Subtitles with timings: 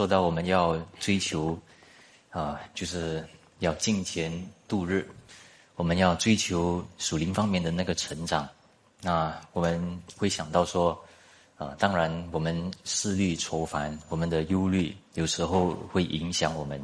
[0.00, 1.60] 说到我们要追求
[2.30, 3.22] 啊，就是
[3.58, 4.32] 要金钱
[4.66, 5.06] 度日，
[5.76, 8.48] 我们要追求属灵方面的那个成长。
[9.02, 10.98] 那我们会想到说，
[11.58, 16.82] 啊，当然我们思虑愁烦，我们的忧虑有时候会影响我们，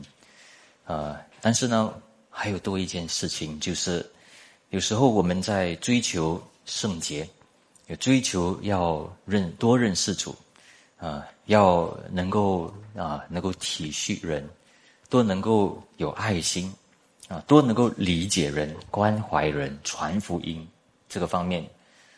[0.84, 1.94] 呃，但是呢，
[2.28, 4.05] 还有多一件事情，就是
[4.69, 7.27] 有时候我们在追求圣洁，
[7.86, 10.36] 也追求要认多认识主，
[10.98, 14.48] 啊，要能够啊能够体恤人，
[15.09, 16.72] 多能够有爱心，
[17.28, 20.66] 啊，多能够理解人、关怀人、传福音
[21.09, 21.64] 这个方面。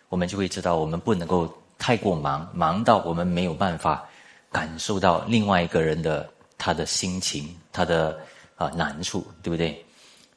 [0.08, 4.08] 我们就会知道，我们不能够太过忙，忙到我们没有办法
[4.50, 6.26] 感受到另外一个人的
[6.56, 8.18] 他的心情，他的
[8.56, 9.84] 啊难处，对不对？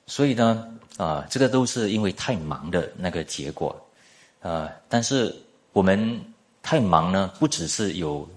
[0.08, 0.68] 所以呢，
[0.98, 3.74] 啊，这个都是因为太忙的那个结果，
[4.42, 5.34] 呃，但是
[5.72, 6.22] 我们
[6.62, 8.28] 太忙呢，不只是有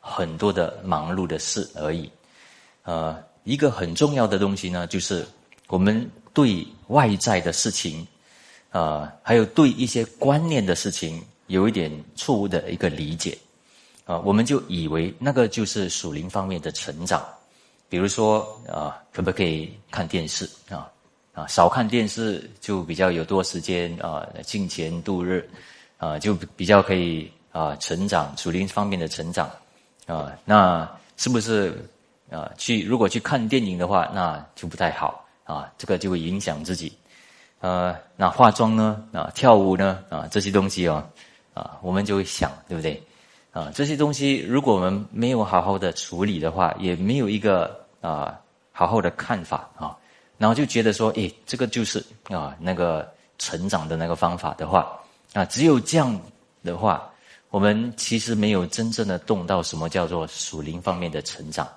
[0.00, 2.10] 很多的忙碌的事而已，
[2.82, 5.26] 呃，一个很重要的东西呢，就是
[5.68, 8.06] 我们对外在的事情。
[8.70, 13.36] 啊，还有对一些观念的事情有一点错误的一个理解，
[14.04, 17.26] 啊，我们就以为那个就是属灵方面的成长，
[17.88, 20.86] 比如说啊，可不可以看电视啊？
[21.32, 25.48] 啊，少看电视就比较有多时间啊，金钱度日，
[25.96, 29.50] 啊，就比较可以啊成长属灵方面的成长，
[30.06, 31.76] 啊，那是不是
[32.30, 32.48] 啊？
[32.56, 36.92] 去如果去看电影的话，那就不太好啊，这个就会影响自己。
[37.60, 39.02] 呃，那化妆呢？
[39.12, 39.98] 啊，跳舞呢？
[40.08, 41.04] 啊，这些东西哦，
[41.52, 43.02] 啊，我们就会想，对不对？
[43.50, 48.38] 啊，这些东西如果我们没有好好的处理的话，也没有一个啊
[48.70, 49.96] 好好的看法啊，
[50.36, 51.98] 然后就觉得说，诶，这个就是
[52.30, 54.96] 啊那个成长的那个方法的话，
[55.32, 56.16] 啊，只有这样
[56.62, 57.10] 的话，
[57.50, 61.68] 我们其实没有真正的动到什么叫做属灵方面的成长。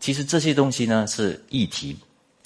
[0.00, 1.96] 其实这些东西呢是议题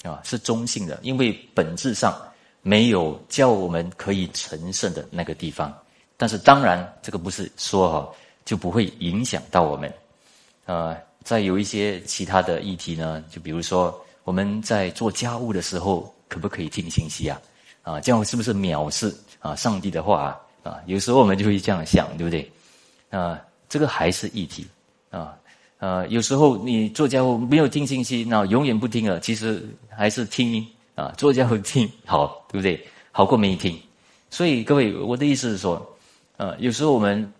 [0.03, 2.19] 啊，是中性的，因为本质上。
[2.63, 5.75] 没有叫我们可以成圣的那个地方，
[6.15, 8.09] 但是当然，这个不是说哈
[8.45, 9.91] 就不会影响到我们。
[10.65, 17.41] 呃，再有一些其他的议题呢，就比如说我们在做家务的时候，可不可以听信息啊？
[17.81, 20.79] 啊，这样是不是藐视啊上帝的话啊？
[20.85, 22.47] 有时候我们就会这样想，对不对？
[23.11, 23.39] 啊，
[23.69, 24.65] 这个还是议题
[25.11, 25.37] 啊。
[25.77, 30.65] 呃，有时候你做家务没有听信息，那永远不听了，其实还是听。
[30.93, 32.85] 啊，做家务听好，对不对？
[33.13, 33.79] 好过没听。
[34.29, 35.97] 所以各位，我的意思是说，
[36.35, 37.33] 呃，有时候我们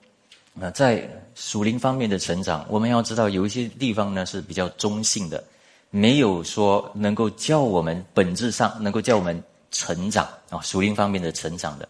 [0.60, 5.44] 啊，在属灵方面的成长，我们要知道有一些地方呢是比较中性的，
[5.90, 11.88] 没有说能够叫我们本质上能够叫我们成长啊，属灵方面的成长的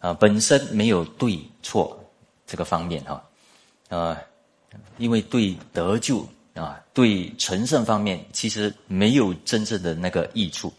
[0.00, 1.96] 啊，本身没有对错
[2.46, 3.24] 这个方面哈，
[3.88, 4.18] 啊，
[4.98, 10.72] 因为对得救啊，对成圣方面其实没有真正的那个益处。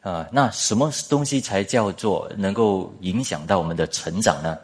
[0.00, 4.58] 啊，那什么东西才叫做能够影响到我们的成长呢？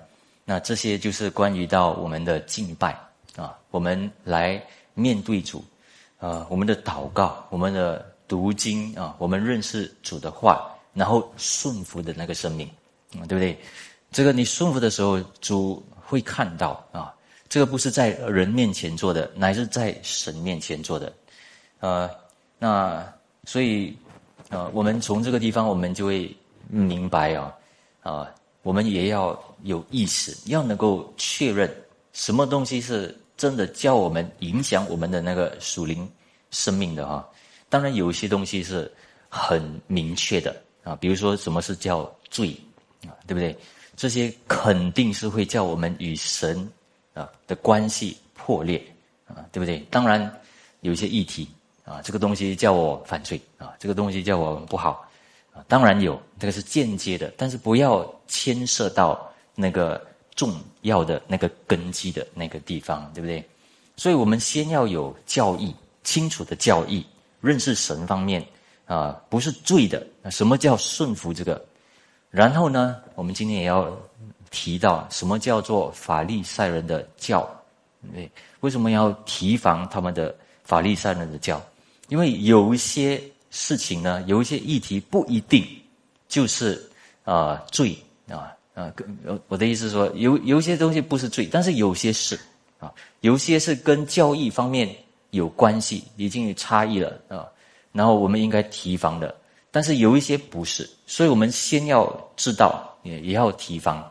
[0.45, 2.95] 那这些就是关于到我们的敬拜
[3.37, 5.65] 啊，我们来面对主，
[6.19, 12.69] 啊，我们的祷告，我们的读经啊，我们认识主的话，然后顺服的那个生命，
[13.19, 13.59] 啊，对不对？
[14.13, 17.15] 这个你顺服的时候，主会看到啊，
[17.49, 21.13] 这个不是在人面前做的，乃是在神面前做的，
[21.79, 22.11] 呃，
[22.59, 23.03] 那
[23.45, 23.97] 所以。
[24.51, 27.55] 啊，我们从这个地方，我们就会明白啊，
[28.03, 28.29] 啊，
[28.63, 31.73] 我们也要有意识，要能够确认
[32.13, 36.11] 什么东西是真的叫我们影响我们的那个属灵
[36.51, 37.25] 生命的哈。
[37.69, 38.93] 当然，有一些东西是
[39.29, 42.53] 很明确的啊，比如说什么是叫罪
[43.07, 43.57] 啊，对不对？
[44.01, 46.67] 这些肯定是会叫我们与神
[47.13, 48.83] 啊的关系破裂
[49.27, 49.79] 啊，对不对？
[49.91, 50.41] 当然，
[50.81, 51.47] 有一些议题。
[51.85, 55.07] 啊，这个东西叫我犯罪啊，这个东西叫我不好
[55.53, 60.01] 啊，当然有，这个是间接的，但是不要牵涉到那个
[60.37, 63.45] 重要的那个根基的那个地方，对不对？
[63.97, 65.75] 所以我们先要有教义，
[66.05, 67.05] 清楚的教义，
[67.41, 68.43] 认识神方面
[68.87, 70.07] 啊，不是罪的。
[70.23, 71.63] 那什么叫顺服这个？
[72.31, 73.91] 然后呢，我们今天也要
[74.51, 77.49] 提到什么叫做法利赛人的教？
[78.15, 78.31] 对，
[78.61, 80.35] 为什么要提防他们的
[80.65, 81.61] 法利赛人的教？
[82.09, 85.67] 因为有一些事情呢，有一些议题不一定
[86.29, 86.89] 就是
[87.25, 87.97] 啊罪
[88.29, 88.93] 啊啊，
[89.49, 92.39] 我的意思是说，有有一些东西不是罪，但是有些是
[92.79, 94.89] 啊，有些是跟教义方面
[95.31, 97.47] 有关系，已经有差异了啊。
[97.93, 99.35] 然后我们应该提防的，
[99.71, 102.05] 但是有一些不是，所以我们先要
[102.37, 104.05] 知道，也也要提防。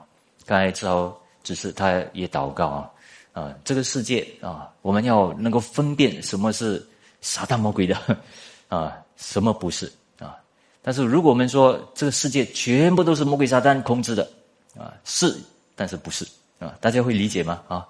[0.45, 2.91] 刚才知道，只是他也祷告啊
[3.33, 6.85] 啊，这个世界啊，我们要能够分辨什么是
[7.21, 7.95] 撒旦魔鬼的
[8.67, 10.35] 啊，什么不是啊。
[10.81, 14.29] 但是如果我们说这个世界全部都是魔鬼撒旦控制的
[14.77, 15.38] 啊，是，
[15.75, 16.25] 但是不是
[16.57, 16.75] 啊？
[16.81, 17.61] 大家会理解吗？
[17.67, 17.85] 啊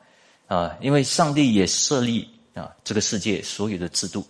[0.48, 4.26] 啊，因为上帝也设立啊这个世界所有的制度，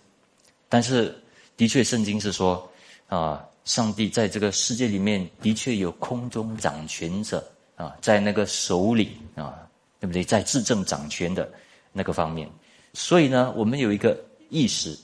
[0.68, 1.18] 但是
[1.56, 2.69] 的确圣经是说
[3.10, 3.44] 啊。
[3.66, 7.46] 上帝在这个世界里面的确有空中掌权者
[7.76, 9.54] 啊，在那个手里啊，
[10.00, 10.24] 对不对？
[10.24, 11.48] 在执政掌权的
[11.92, 12.48] 那个方面，
[12.94, 14.18] 所以呢，我们有一个
[14.48, 14.98] 意识，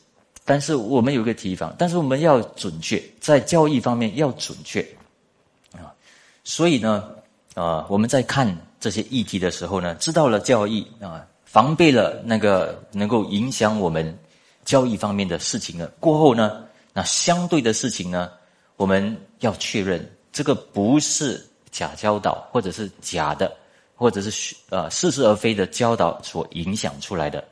[0.45, 4.81] 但是我们有一个提防，但是我们要准确，在交易方面要准确
[5.73, 5.93] 啊。
[6.43, 7.11] 所以呢，
[7.55, 14.19] 啊，我们在看这些议题的时候呢，知道了交易啊，防备了那个能够影响我们
[14.65, 15.87] 交易方面的事情了。
[16.01, 16.66] 过后呢，
[16.97, 18.33] 那相对的事情呢？
[18.79, 23.55] 我们要确认这个不是假教导，或者是假的，
[23.95, 27.45] 或者是呃似是而非的教导所影响出来的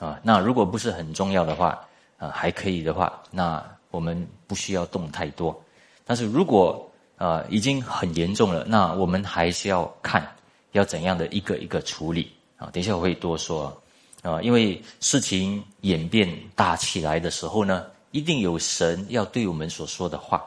[0.00, 0.18] 啊。
[0.24, 1.86] 那如果不是很重要的话
[2.18, 5.56] 啊，还可以的话，那我们不需要动太多。
[6.04, 6.84] 但是如果
[7.16, 10.28] 啊已经很严重了，那我们还是要看
[10.72, 12.68] 要怎样的一个一个处理啊。
[12.72, 13.80] 等一下我会多说
[14.22, 20.44] 啊，因为事情演变大起来的时候呢，一定有神要对我们所说的话。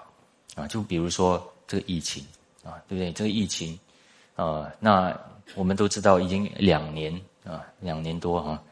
[0.56, 2.24] 啊，就比如说这个疫情
[2.64, 3.12] 啊，对不对？
[3.12, 3.80] 这个疫情，
[4.36, 5.18] 啊，那
[5.56, 7.12] 我们都知道已经两年
[7.44, 8.64] 啊，两年多啊，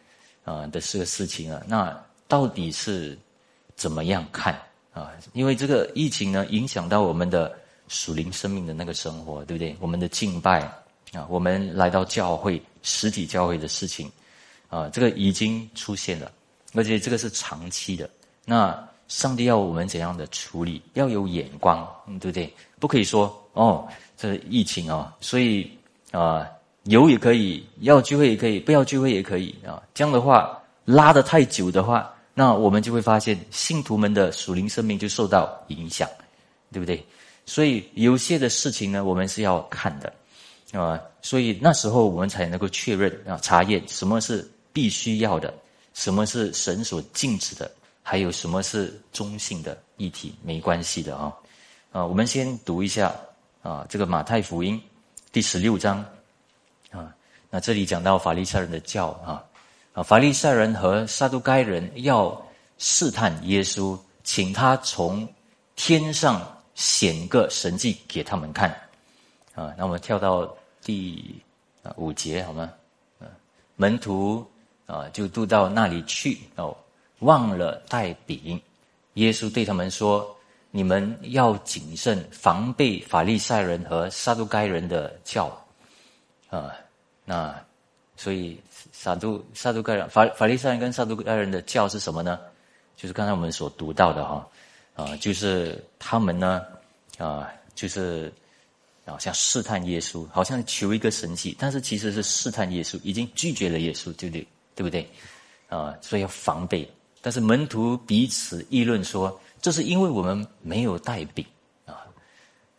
[0.43, 1.65] 啊的这个事情了。
[1.67, 3.17] 那到底是
[3.75, 4.53] 怎么样看
[4.93, 5.11] 啊？
[5.33, 9.75] 因为这个疫情呢，影响到我们的属灵生命的那个生活，对不对？
[9.79, 10.61] 我们的敬拜
[11.13, 14.11] 啊，我们来到教会实体教会的事情
[14.69, 16.31] 啊，这个已经出现了，
[16.75, 18.07] 而且这个是长期的。
[18.45, 20.81] 那上帝要我们怎样的处理？
[20.93, 21.87] 要有眼光，
[22.19, 22.53] 对不对？
[22.79, 25.69] 不可以说哦，这疫情啊，所以
[26.11, 26.47] 啊，
[26.83, 29.81] 有也可以，要聚会也可以，不要聚会也可以啊。
[29.93, 36.09] 这样的话拉得太久的话，那我们就会发现信徒们的属灵生命就受到影响，
[36.71, 37.05] 对不对？
[37.45, 40.13] 所以有些的事情呢，我们是要看的
[40.79, 40.99] 啊。
[41.21, 45.53] 所以那时候我们才能够确认啊，查验什么是必须要的，
[45.93, 47.69] 什么是神所禁止的。
[48.11, 50.35] 还有什么是中性的议题？
[50.43, 51.33] 没关系的啊，
[51.93, 53.15] 啊，我们先读一下
[53.61, 54.77] 啊，这个马太福音
[55.31, 56.03] 第十六章
[56.89, 57.15] 啊，
[57.49, 59.41] 那这里讲到法利赛人的教啊，
[59.93, 62.37] 啊，法利赛人和撒都该人要
[62.79, 65.25] 试探耶稣，请他从
[65.77, 68.69] 天上显个神迹给他们看
[69.55, 71.41] 啊，那我们跳到第
[71.95, 72.69] 五节好吗？
[73.21, 73.27] 嗯，
[73.77, 74.45] 门徒
[74.85, 76.75] 啊就渡到那里去哦。
[77.21, 78.61] 忘了带饼，
[79.15, 80.37] 耶稣对他们说
[80.69, 85.47] ：“你们要谨慎，防备法利赛人和撒都该人的教。”
[86.49, 86.71] 啊，
[87.23, 87.55] 那
[88.17, 88.59] 所以
[88.91, 92.37] 撒都撒都该人法法利赛人跟撒都该人的教是什么呢？
[92.97, 94.47] 就是刚才我们所读到的哈，
[94.95, 96.61] 啊，就是他们呢，
[97.17, 98.31] 啊，就是
[99.05, 104.47] 好像试探耶稣，好像求一个神迹，但是其实是试探耶稣，已经拒绝了耶稣，对不对？
[104.75, 105.09] 对不对？
[105.69, 106.89] 啊，所以要防备。
[107.21, 111.45] 但是门徒彼此议论说：“这是因为我们没有带饼
[111.85, 112.01] 啊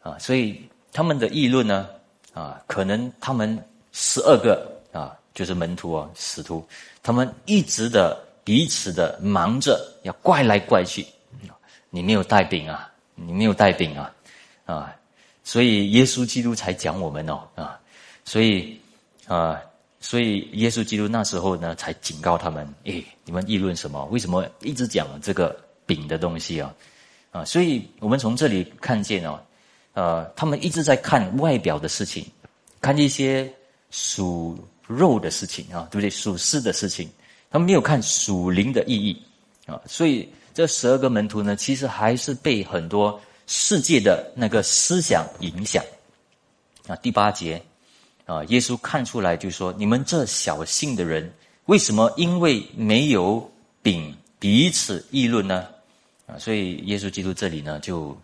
[0.03, 1.89] 啊！”所以他们的议论呢
[2.35, 3.57] 啊，可能他们
[3.93, 6.67] 十二个啊，就是门徒啊，使徒，
[7.05, 11.07] 他们一直的彼此的忙着要怪来怪去。
[11.91, 14.13] 你没有带饼啊，你没有带饼啊
[14.65, 14.97] 啊！
[15.45, 17.79] 所以耶稣基督才讲我们哦啊，
[18.25, 18.81] 所以
[19.29, 19.61] 啊。
[20.05, 24.05] 所以耶稣基督那时候呢，才警告他们：，诶，你们议论什么？
[24.07, 25.57] 为什么一直讲这个
[25.87, 26.75] 饼的东西啊？
[27.31, 29.41] 啊，所以我们从这里看见哦，
[29.93, 32.27] 呃，他们一直在看外表的事情，
[32.81, 33.49] 看一些
[33.93, 36.11] 属肉的事情啊，对不对？
[36.11, 37.09] 属世的事情，
[37.49, 39.23] 他们没有看属灵的意义
[39.67, 39.81] 啊。
[39.87, 45.83] 所以这十二个门徒呢，其实还是被很多世界的那个思想影响
[46.89, 46.97] 啊。
[46.97, 47.63] 第八节。
[48.25, 48.45] 啊！
[48.45, 51.33] 耶稣看出来就说：“你们这小信的人，
[51.67, 53.51] 为什么因为没有
[53.83, 55.67] 饼彼此议论呢？”
[56.27, 58.17] 啊，所以耶稣基督这里呢，就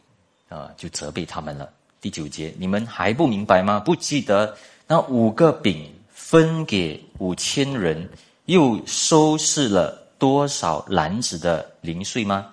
[0.48, 1.68] 啊就责备他们了。
[2.00, 3.80] 第九节，你们还不明白吗？
[3.80, 8.08] 不记得那五个饼分给五千人，
[8.46, 12.46] 又收拾了多少篮子的零碎吗？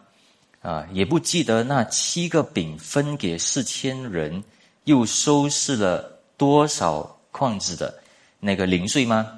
[0.64, 4.44] 啊，也不记得那七个饼分给四千人，
[4.86, 7.15] 又收拾了多少？
[7.36, 7.94] 矿子的
[8.40, 9.30] 那个零碎吗？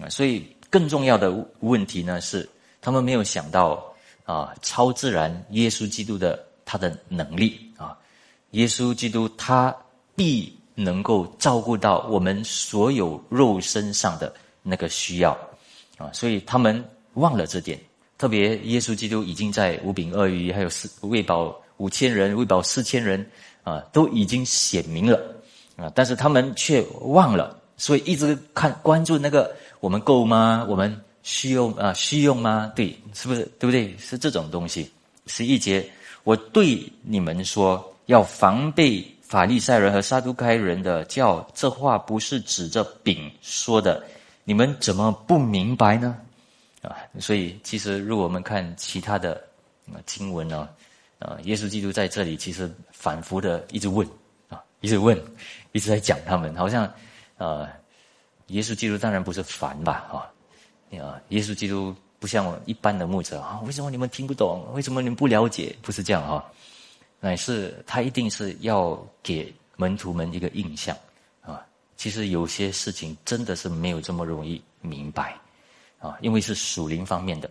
[0.00, 1.30] 啊，所以更重要的
[1.60, 2.48] 问题呢是，
[2.80, 3.94] 他们没有想到
[4.24, 7.94] 啊，超自然耶稣基督的他的能力啊，
[8.52, 9.76] 耶稣基督他
[10.16, 14.32] 必能够照顾到我们所有肉身上的
[14.62, 15.32] 那个需要
[15.98, 16.82] 啊，所以他们
[17.14, 17.78] 忘了这点。
[18.16, 23.30] 特别耶稣基督已经在五饼二鱼，还有四喂饱五千人，喂饱四千人
[23.62, 25.20] 啊，都已经显明了
[25.82, 30.64] 啊，但是他们却忘了，所以一直看关注那个我们够吗？
[30.68, 32.72] 我们需用啊需用吗？
[32.76, 33.96] 对，是不是对不对？
[33.98, 34.90] 是这种东西。
[35.26, 35.84] 十一节，
[36.24, 39.04] 我对你们说，要防备。
[39.32, 44.04] 法利赛人和撒都该人的教，这话不是指着饼说的，
[44.44, 46.18] 你们怎么不明白呢？
[46.82, 49.42] 啊，所以其实如果我们看其他的
[50.04, 50.68] 经文呢，
[51.18, 54.06] 啊，耶稣基督在这里其实反复的一直问
[54.50, 55.18] 啊，一直问，
[55.72, 56.90] 一直在讲他们，好像
[57.36, 57.68] 呃，
[58.48, 64.64] 耶稣基督当然不是烦吧，啊，啊，耶稣基督不像一般的牧者啊，为什么你们听不懂？
[64.74, 65.74] 为什么你们不了解？
[65.82, 66.44] 不是这样哈。
[67.18, 70.96] 乃是他一定是要给门徒们一个印象
[71.40, 71.64] 啊！
[71.96, 75.38] 其实有些事情真的是没有这么容易明白
[76.00, 77.48] 啊，因为是属灵方面的，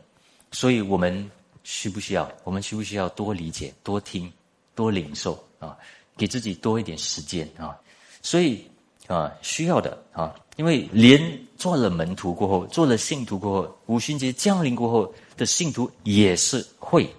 [0.51, 1.31] 所以我们
[1.63, 2.29] 需不需要？
[2.43, 4.31] 我们需不需要多理解、多听、
[4.75, 5.77] 多领受啊？
[6.17, 7.79] 给自己多一点时间啊！
[8.21, 8.65] 所以
[9.07, 11.19] 啊，需要的啊，因为连
[11.57, 17.09] 做了门徒过后，做了信徒过后，五旬节降临过后的信徒也是会。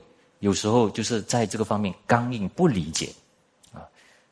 [0.41, 3.09] 有时候就是在这个方面刚硬不理解，
[3.73, 3.87] 啊，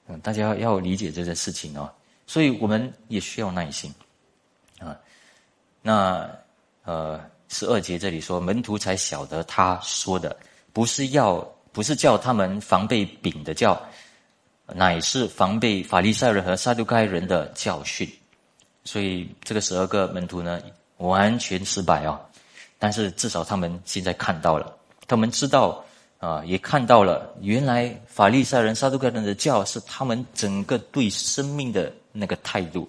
[0.08, 1.88] 嗯，大家要理解这件事情哦，
[2.26, 3.94] 所以我们也需要耐心，
[4.80, 4.98] 啊，
[5.82, 6.28] 那
[6.84, 10.36] 呃十二节这里说门徒才晓得他说的
[10.72, 11.36] 不是要
[11.70, 13.80] 不是叫他们防备丙的教，
[14.74, 18.08] 乃是防备法利赛人和撒都该人的教训，
[18.84, 20.60] 所以这个十二个门徒呢
[20.98, 22.20] 完全失败啊，
[22.78, 25.84] 但是至少他们现在看到了，他们知道。
[26.20, 32.86] 啊，也看到了，原来法利赛人、撒都该人的教是他们整个对生命的那个态度，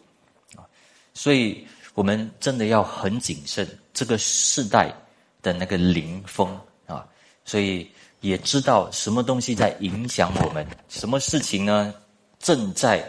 [0.58, 0.68] 啊，
[1.14, 4.94] 所以我们真的要很谨慎这个世代
[5.42, 7.08] 的那个灵风啊，
[7.46, 7.90] 所以
[8.22, 11.94] 也知道什么东西在影响我们，什么事情呢
[12.40, 13.04] 正在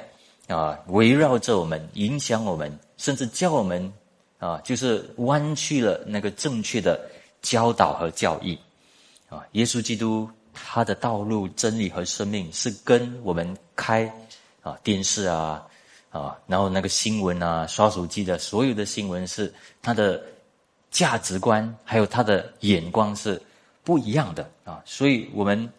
[0.49, 3.93] 啊围绕着我们，影响我们，甚至教我们
[4.39, 7.01] 啊，就是弯曲了那个正确的
[7.41, 8.59] 教导和教义。
[9.29, 14.13] 啊，耶稣基督他的道路、真理和生命是跟我们开
[14.61, 15.65] 啊电视啊
[16.11, 20.23] 啊，然后那个新闻啊、刷手机的所有的新闻是他的
[20.91, 23.41] 价值观，还有他的眼光是
[23.85, 25.71] 不一样的啊，所以我们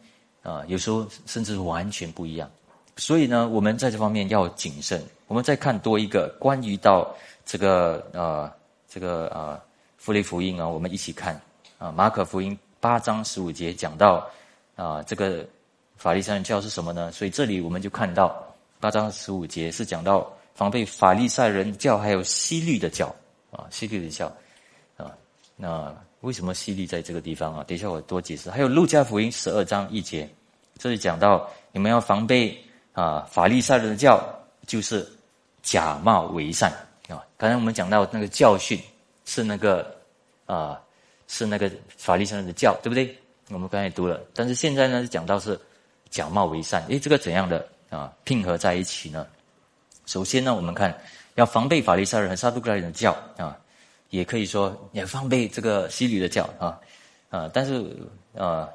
[0.41, 2.49] 啊有时候甚至完全不一样。
[2.97, 5.03] 所以呢，我们在这方面要谨慎。
[5.27, 7.11] 我们再看多一个关于到
[7.45, 8.51] 这个呃
[8.87, 9.59] 这个呃
[9.97, 11.39] 福利福音啊，我们一起看
[11.79, 12.57] 啊马可福音。
[12.79, 14.29] 八章十五节讲到，
[14.75, 15.47] 啊，这个
[15.95, 17.09] 法利赛人教是什么呢？
[17.13, 18.45] 所以这里我们就看到
[18.81, 23.07] 八章十五节是讲到防备法利赛人教，还有西律的教
[23.51, 24.29] 啊，西律的教
[24.97, 25.15] 啊。
[25.55, 27.63] 那为什么犀利在这个地方啊？
[27.67, 28.49] 等一下我多解释。
[28.49, 30.29] 还有路加福音十二章一节，
[30.77, 32.57] 这里讲到你们要防备
[32.91, 34.21] 啊，法利赛人的教
[34.67, 35.07] 就是
[35.61, 36.71] 假冒为善
[37.07, 37.23] 啊。
[37.37, 38.79] 刚才我们讲到那个教训
[39.25, 39.95] 是那个
[40.45, 40.79] 啊。
[41.25, 43.17] 是那个法利赛人的教，对不对？
[43.49, 45.59] 我们刚才读了，但是现在呢，讲到是
[46.11, 46.85] 假冒为善。
[46.89, 49.25] 诶，这个怎样的啊拼合在一起呢？
[50.05, 50.95] 首先呢，我们看
[51.33, 53.57] 要防备法利赛人和撒都该人的教啊，
[54.13, 56.79] 也可以说也防备这个西律的叫啊
[57.29, 57.49] 啊。
[57.53, 57.83] 但是
[58.37, 58.69] 啊，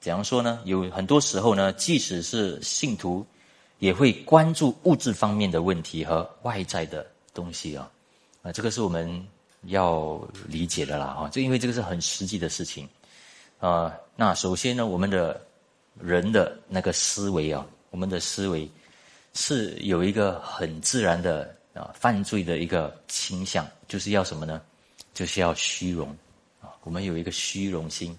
[0.00, 0.58] 怎样说呢？
[0.64, 3.24] 有很多时候呢，即使是信徒，
[3.78, 7.90] 也会关注物质方面的问题和外在的东西啊
[8.42, 9.24] 啊，这个是我们。
[9.68, 12.88] 要理解的啦，哈，就因为这个是很实际的事情，
[13.58, 15.40] 啊，那首先呢，我们的
[16.00, 18.70] 人的那个思维啊，我们的思维
[19.32, 24.60] 是有一个很自然的啊犯罪的一个倾向，就是要什么呢？
[25.14, 26.08] 就是要虚荣。
[26.60, 28.16] 啊，我们有一个虚荣心。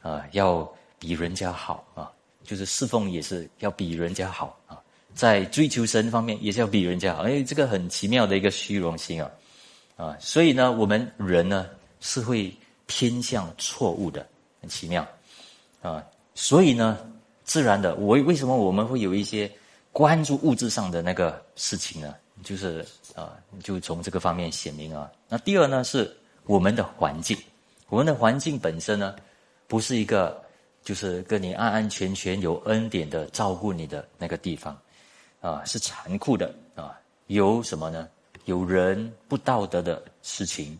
[0.00, 1.84] 啊，要比人家好。
[1.94, 2.10] 啊，
[2.44, 4.58] 就是侍奉也是要比人家好。
[4.66, 4.80] 啊，
[5.14, 9.30] 在追求神方面也是要比人家好，哎，这个很奇妙的一个虚荣心啊。
[9.96, 11.68] 啊，所以呢，我们人呢
[12.00, 12.54] 是会
[12.86, 14.24] 偏向错误的，
[14.60, 15.04] 很奇妙，
[15.82, 16.04] 啊，
[16.36, 16.98] 所以呢，
[17.42, 19.50] 自然的，我为什么我们会有一些
[19.90, 22.14] 关注物质上的那个事情呢？
[22.42, 25.10] 就是啊，就从这个方面显明啊。
[25.28, 27.36] 那第二呢，是我们的环境，
[27.88, 29.16] 我们的环境本身呢，
[29.66, 30.42] 不是一个
[30.82, 34.80] 就是跟你安安全全有恩典的照顾你的那个地方，
[35.40, 38.08] 啊，是残酷的啊，有什么呢？
[38.44, 40.78] 有人不道德的事情，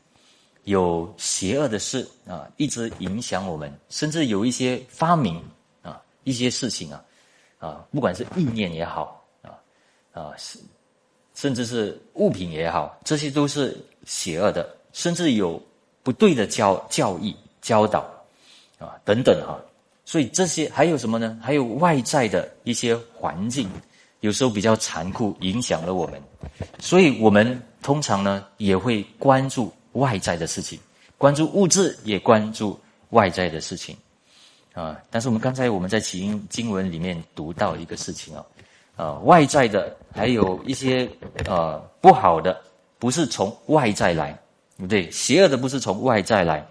[0.64, 5.42] 有邪恶的事啊，一直影响我们，甚至有一些发明
[5.82, 7.04] 啊，一些事情啊，
[7.58, 9.52] 啊，不管是意念也好啊，
[10.12, 10.58] 啊，是
[11.40, 15.62] 甚至是物品也好，这些都是邪恶的，甚至有
[16.02, 18.00] 不对的教教义教导
[18.76, 19.56] 啊等等哈。
[20.04, 21.38] 所以这些还有什么呢？
[21.40, 23.70] 还有外在的一些环境，
[24.18, 26.20] 有时候比较残酷，影响了我们。
[26.80, 30.76] 所以我们通常呢也会关注外在的事情，
[31.16, 32.76] 关注物质，也关注
[33.10, 33.96] 外在的事情。
[34.74, 35.00] 啊！
[35.08, 38.44] 但是我们刚才我们在经经文里面读到一个事情啊，
[38.98, 41.08] 啊，外在的还有一些
[41.46, 42.60] 呃不好的，
[42.98, 44.32] 不是从外在来，
[44.76, 45.08] 对不对？
[45.12, 46.66] 邪恶的不是从外在来，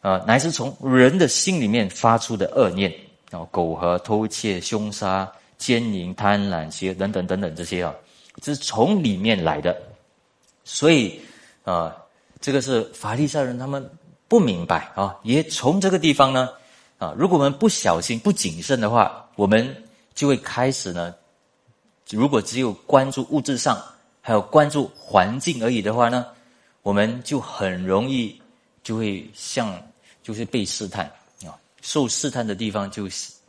[0.00, 2.92] 啊，乃是从人的心里面发出的恶念
[3.30, 7.94] 啊，苟合、偷窃、凶杀、奸淫、贪婪、邪等等等等这些啊，
[8.42, 9.80] 这是从里面来的。
[10.64, 11.20] 所以
[11.62, 11.96] 啊，
[12.40, 13.88] 这个是法利赛人他们
[14.26, 16.48] 不明白啊，也从这个地方呢。
[16.98, 19.84] 啊，如果我们不小心、不谨慎的话，我们
[20.16, 21.14] 就会开始呢。
[22.16, 23.82] 如果只有关注物质上，
[24.20, 26.26] 还有关注环境而已的话呢，
[26.82, 28.40] 我们就很容易
[28.82, 29.80] 就会像
[30.22, 31.04] 就是被试探
[31.44, 33.08] 啊，受试探的地方就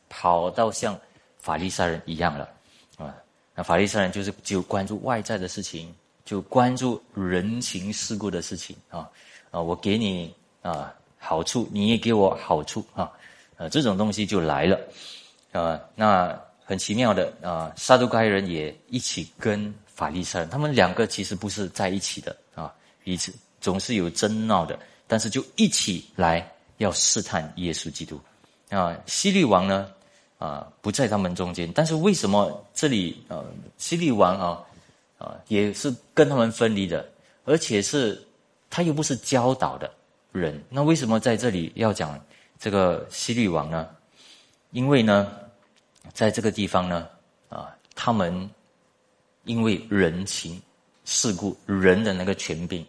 [0.09, 0.97] 跑到像
[1.39, 2.49] 法利赛人一样了
[2.97, 3.15] 啊。
[3.55, 5.93] 那法利赛人就是只有关注外在的事情，
[6.25, 9.09] 就关注人情世故的事情啊
[9.51, 13.11] 啊，我给你啊好处，你也给我好处啊。
[13.57, 14.79] 呃，这种东西就来了，
[15.51, 22.71] 啊，那很奇妙的啊，撒都该人也一起跟法利赛人，他们两个其实不是在一起的啊，
[23.03, 26.47] 彼此总是有争闹的，但是就一起来
[26.77, 28.21] 要试探耶稣基督，
[28.69, 29.89] 啊，希律王呢，
[30.37, 33.43] 啊，不在他们中间，但是为什么这里呃，
[33.79, 34.61] 希律王啊，
[35.17, 37.03] 啊，也是跟他们分离的，
[37.45, 38.23] 而且是
[38.69, 39.91] 他又不是教导的
[40.31, 42.23] 人，那为什么在这里要讲？
[42.59, 43.87] 这个西律王呢，
[44.71, 45.31] 因为呢，
[46.13, 47.07] 在这个地方呢，
[47.49, 48.49] 啊，他们
[49.45, 50.61] 因为人情
[51.05, 52.85] 世故、人的那个权柄，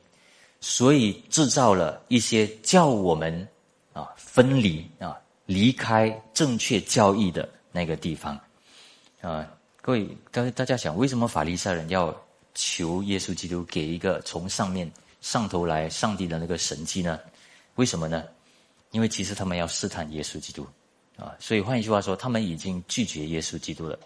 [0.61, 3.49] 所以制造了一些叫我们
[3.93, 8.39] 啊分离啊离开正确教义的那个地方
[9.21, 9.47] 啊。
[9.83, 12.15] 各位，大大家想，为什么法利赛人要
[12.55, 14.91] 求耶稣基督给一个从上面
[15.21, 17.19] 上头来上帝的那个神迹呢？
[17.77, 18.23] 为什么呢？
[18.91, 20.67] 因为其实他们要试探耶稣基督，
[21.21, 23.99] 啊，所以换一句话说，他们已经拒绝耶稣基督了。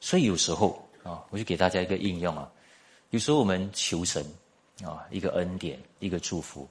[0.00, 2.50] 所以有时候啊，我就给大家一个应用啊，
[3.10, 4.26] 有时候我们求神
[4.82, 6.68] 啊，一个恩典，一个祝福。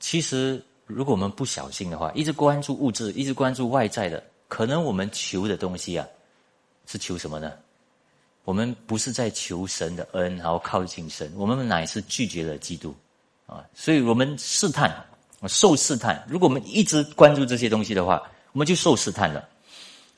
[0.00, 6.04] 其实如果我们不小心的话，一直关注物质，一直关注外在的，可能我们求的东西啊，
[6.86, 7.52] 是求什么呢？
[8.44, 12.92] 我们不是在求神的恩，然后靠近神，我们乃是拒绝了基督
[13.46, 14.92] 啊，所以我们试探。
[15.48, 19.48] 受试探，如果我们一直关注这些东西的话，我们就受试探了，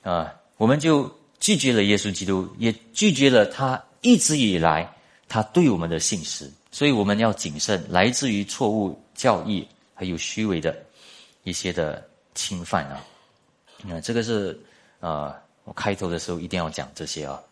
[0.03, 4.91] 啊，我们就拒绝了耶稣基督，也拒绝了他一直以来
[5.29, 10.77] 他对我们的信实，所以我们要谨慎，来自于错误教义还有虚伪的
[11.45, 12.03] 一些的
[12.35, 13.05] 侵犯啊，
[13.91, 14.59] 啊，这个是
[15.01, 17.43] 啊，我开头的时候一定要讲这些啊，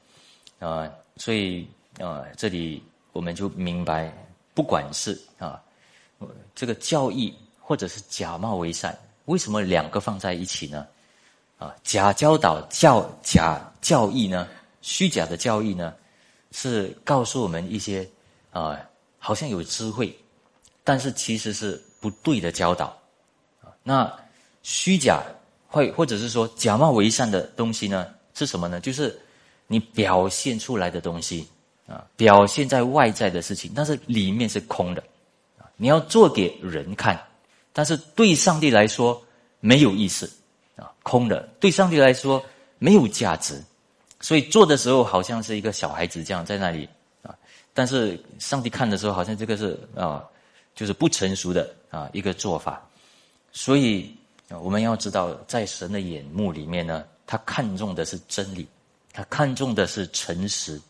[0.59, 1.67] 啊，所以
[1.99, 4.13] 啊，这里我们就明白，
[4.55, 5.61] 不管是啊，
[6.55, 7.35] 这个教义。
[7.63, 10.87] 或者是假冒为善，为什么两个放在一起呢？
[11.59, 14.49] 啊，假教导教假教义呢？
[14.83, 15.95] 虚假的教义呢？
[16.53, 18.09] 是告诉我们一些
[18.51, 18.77] 啊，
[19.19, 20.19] 好像有智慧，
[20.83, 22.97] 但是其实是不对的教导。
[23.83, 24.13] 那
[24.63, 25.23] 虚假
[25.69, 28.07] 会或者是说假冒为善的东西呢？
[28.35, 28.81] 是什么呢？
[28.81, 29.17] 就是
[29.67, 31.47] 你表现出来的东西
[31.87, 35.05] 啊，表现在外在的事情，但是里面是空的。
[35.77, 37.23] 你要做给人看。
[37.73, 39.23] 但是对上帝来说
[39.61, 40.31] 没有意思
[40.77, 42.45] 啊，空的；对上帝来说
[42.79, 43.63] 没有价值，
[44.21, 46.89] 所以做的时候好像是一个小孩子这样在那里
[47.23, 47.35] 啊。
[47.73, 50.25] 但是上帝看的时候，好像这个是啊，
[50.75, 52.85] 就是不成熟的啊一个做法。
[53.53, 54.15] 所以
[54.49, 58.67] 我们要知道，在神的眼目里面呢，他看重的是真理，
[59.13, 60.81] 他看重的是诚实。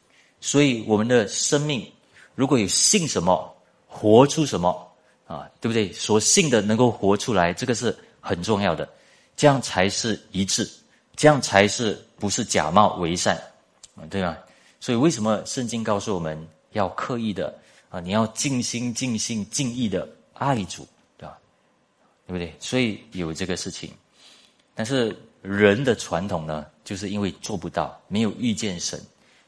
[0.41, 1.87] 所以我们的生命
[2.35, 3.55] 如果有信什么，
[3.87, 4.90] 活出什么。
[5.31, 5.93] 啊，对不对？
[5.93, 8.89] 所信的能够活出来，这个是很重要的，
[9.37, 10.69] 这样才是一致，
[11.15, 13.41] 这样才是不是假冒为善，
[14.11, 14.37] 对吧？
[14.81, 16.37] 所以为什么圣经告诉我们
[16.73, 17.57] 要刻意的
[17.91, 18.01] 啊？
[18.01, 20.85] 你要尽心、尽性、尽意的爱主，
[21.17, 21.39] 对吧？
[22.27, 22.53] 对不对？
[22.59, 23.93] 所以有这个事情，
[24.75, 29.01] 但是人的传统呢，就是因为做不到，没有遇见神，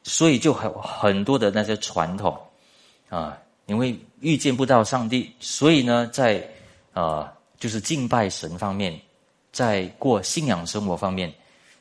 [0.05, 2.39] 所以就很很多的那些传统
[3.09, 3.37] 啊。
[3.67, 6.43] 因为遇见不到上帝，所以呢，在
[6.93, 8.99] 啊，就是敬拜神方面，
[9.53, 11.33] 在过信仰生活方面，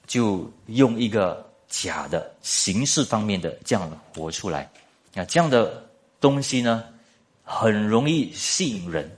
[0.07, 4.69] 就用一个假的形式方面的这样活出来。
[5.13, 5.87] 啊，这样的
[6.19, 6.83] 东西呢，
[7.43, 9.09] 很容易吸引人，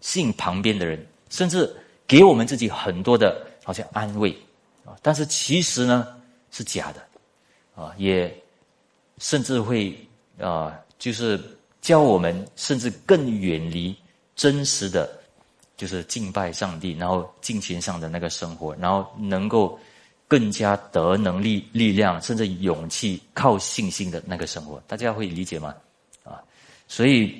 [0.00, 1.72] 吸引旁边的人，甚至
[2.06, 4.36] 给我们自己很多的好像安慰
[4.84, 4.96] 啊。
[5.02, 6.08] 但是其实呢
[6.50, 7.00] 是假的
[7.80, 8.34] 啊，也
[9.18, 9.96] 甚至会
[10.40, 11.40] 啊，就是
[11.82, 13.94] 教我们甚至更远离
[14.34, 15.10] 真实的，
[15.76, 19.78] 就是敬拜上帝，然后金钱上的那个生活，然后能够。
[20.28, 25.74] 更加得能力、力量，甚至勇气，靠信心的那个生活，大家会理解吗？
[26.24, 26.40] 啊，
[26.88, 27.38] 所以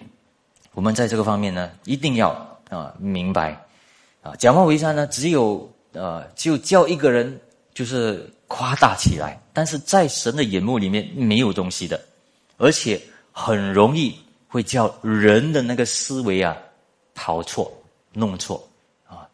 [0.75, 2.29] 我们在这个方面呢，一定要
[2.69, 3.59] 啊明白
[4.21, 7.41] 啊，假冒为善呢，只有呃，就叫一个人
[7.73, 11.99] 就是夸大起来，但是在神的眼目里面没有东西的，
[12.59, 13.01] 而且
[13.33, 14.15] 很容易
[14.53, 16.55] 会叫人的那个思维啊
[17.15, 17.73] 跑错、
[18.12, 18.62] 弄错
[19.09, 19.27] 啊，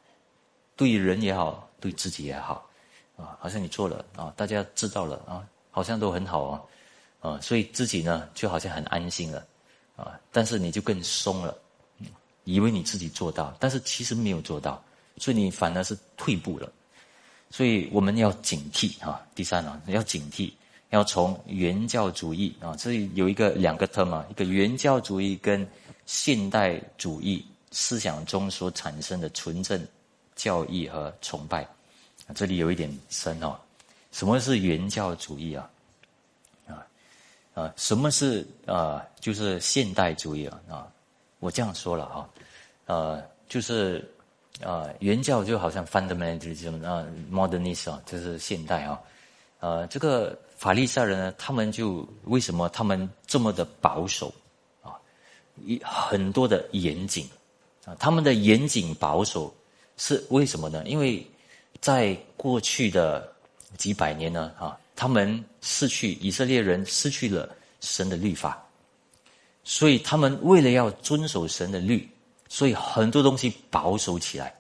[0.76, 2.64] 对人也好，对自己也好。
[3.16, 6.62] 啊，好像你做了啊，大家知道了啊，好像都很好啊，
[7.18, 9.44] 啊，所以自己呢就好像很安心了，
[9.96, 11.52] 啊，但是你就更松了，
[12.44, 14.80] 以为你自己做到，但是其实没有做到，
[15.16, 16.70] 所以你反而是退步了，
[17.50, 19.20] 所以我们要警惕啊。
[19.34, 20.52] 第三呢，要警惕，
[20.90, 25.66] 要从原教主义啊，这里有一个两个 term 啊，一个原教主义跟
[26.06, 29.86] 现代主义思想中所产生的纯正
[30.34, 31.66] 教义和崇拜。
[32.34, 33.56] 这里有一点深哦，
[34.12, 35.70] 什么是原教主义啊？
[36.66, 36.86] 啊
[37.54, 39.04] 啊，什么是啊？
[39.20, 40.60] 就是现代主义啊？
[40.70, 40.86] 啊，
[41.38, 42.28] 我这样说了啊，
[42.86, 44.06] 呃，就是
[44.62, 49.00] 啊，原教就好像 fundamentalism 啊，modernism 啊，就是现代啊，
[49.60, 54.34] 呃，这个法利赛人呢，他们就为什么他们这么的保守
[54.82, 54.98] 啊？
[55.64, 57.30] 一很多的严谨
[57.84, 59.54] 啊，他们的严谨保守
[59.96, 60.82] 是为什么呢？
[60.84, 61.24] 因为
[61.80, 63.32] 在过去的
[63.76, 67.48] 几百年呢，啊，他们失去以色列人失去了
[67.80, 68.60] 神的律法，
[69.62, 72.08] 所以他们为了要遵守神的律，
[72.48, 74.52] 所以很多东西保守起来。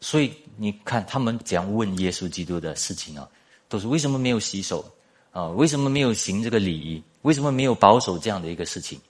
[0.00, 3.28] 所以你看，他们怎样问耶稣基督的事情啊，
[3.68, 4.84] 都是为什么没有洗手
[5.32, 5.48] 啊？
[5.48, 7.02] 为什么没有行这个礼仪？
[7.22, 9.00] 为什么没有保守这样的一个事情？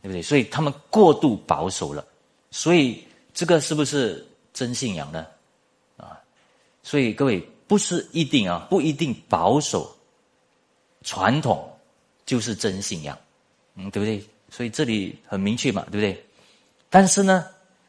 [0.00, 0.22] 对不对？
[0.22, 2.04] 所以他们过度保守了。
[2.50, 5.26] 所以这个是不是真信仰呢？
[5.96, 6.18] 啊
[6.82, 9.90] 所以各位不是一定啊，不一定保守
[11.02, 11.68] 传统
[12.26, 13.18] 就是真信仰，
[13.74, 14.24] 嗯，对不对？
[14.50, 16.24] 所以这里很明确嘛，对不对？
[16.90, 17.46] 但是呢，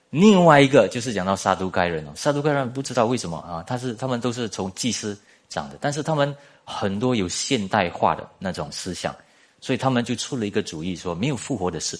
[0.09, 5.15] 另外一个就是讲到撒都该人哦，撒都该人不知道为什么啊，他是他们都是从祭司
[5.49, 9.15] 长的，但是他们很多有现代化的那种思想，
[9.61, 11.97] 所以他们就出了一个主意，说没有复活的事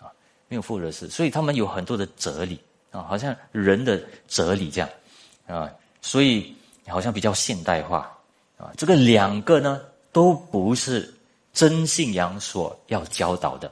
[0.00, 0.08] 啊，
[0.48, 2.58] 没有复活的事，所以他们有很多的哲理
[2.90, 4.90] 啊，好像人的哲理这样
[5.46, 5.70] 啊。
[6.00, 6.54] 所以
[6.88, 8.10] 好像比较现代化
[8.56, 9.80] 啊，这个两个呢
[10.12, 11.12] 都不是
[11.52, 13.70] 真信仰所要教导的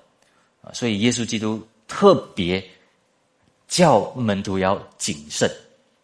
[0.63, 2.63] 啊，所以耶稣基督特别
[3.69, 5.51] 叫门徒要谨慎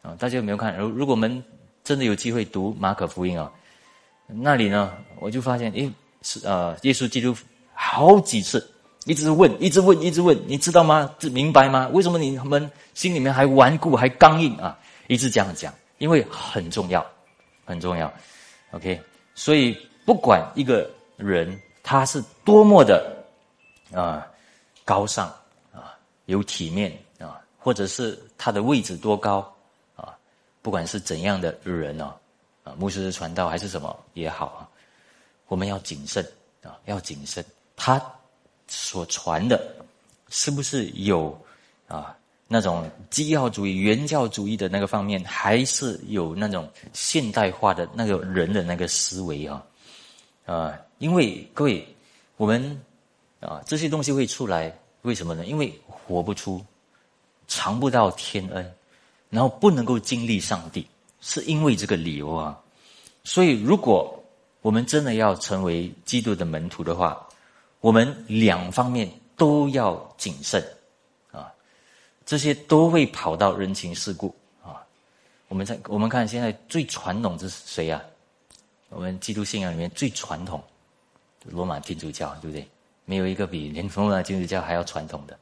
[0.03, 0.17] 啊。
[0.19, 0.77] 大家有没有看？
[0.79, 1.43] 如如果我们
[1.83, 3.51] 真的有机会读马可福音啊，
[4.35, 7.35] 那里呢我就发现，诶，是呃，耶稣基督
[7.75, 8.71] 好几次
[9.07, 11.11] 一直问，一直问，一直问，你知道吗？
[11.19, 11.89] 这明白吗？
[11.93, 14.79] 为什么你们心里面还顽固，还刚硬啊？
[15.09, 15.73] 一直这样讲。
[15.99, 17.07] 因为很重要，
[17.67, 18.11] 很重要
[18.71, 18.99] ，OK。
[19.35, 23.15] 所以不管一个人他是多么的
[23.93, 24.27] 啊
[24.83, 25.27] 高尚
[25.71, 25.93] 啊
[26.25, 29.41] 有体面啊，或者是他的位置多高
[29.95, 30.17] 啊，
[30.63, 32.17] 不管是怎样的人呢啊，
[32.65, 34.69] 啊牧师传道还是什么也好啊，
[35.49, 36.25] 我们要谨慎
[36.63, 37.45] 啊，要谨慎，
[37.77, 38.01] 他
[38.69, 39.75] 所传的
[40.29, 41.37] 是不是有
[41.89, 42.17] 啊？
[42.53, 49.65] 那种基要主义、原教主义的那个方面，还是有那种现代化的那个人的那个思维啊，
[50.47, 51.87] 啊，因为各位，
[52.37, 52.81] 我们
[53.39, 55.47] 啊这些东西会出来，为什么呢？
[55.47, 56.61] 因为活不出，
[57.47, 58.75] 尝不到天恩，
[59.29, 60.85] 然后不能够经历上帝，
[61.21, 62.59] 是因为这个理由啊。
[63.25, 64.23] 所以，如果
[64.63, 67.27] 我们真的要成为基督的门徒的话，
[67.81, 70.63] 我们两方面都要谨慎。
[71.31, 71.51] 啊
[72.27, 74.87] 这些都会跑到人情世故啊！
[75.49, 78.01] 我们在我们看现在最传统的是谁呀？
[78.89, 80.63] 我们基督信仰里面最传统，
[81.45, 82.69] 罗马天主教，对不对？
[83.05, 85.37] 没有一个比连罗马天主教还要传统的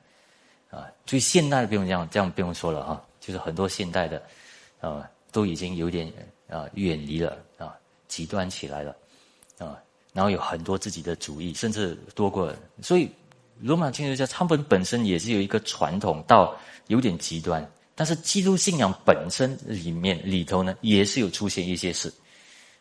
[0.70, 0.86] 啊！
[1.04, 4.22] 最现代的不用这样，这样不用说了哈，就是很多现代的
[4.80, 6.12] 啊，都已经有点
[6.48, 7.74] 啊远离了啊，
[8.06, 8.96] 极端起来了
[9.58, 9.78] 啊，
[10.12, 13.08] 然后有很多自己的主义，甚至多过，所以。
[13.60, 17.68] 罗马天主教他们本身也是有一个传统，到有点极端。
[17.96, 22.08] 但是基督信仰本身里面里头呢，也是有出现一些事。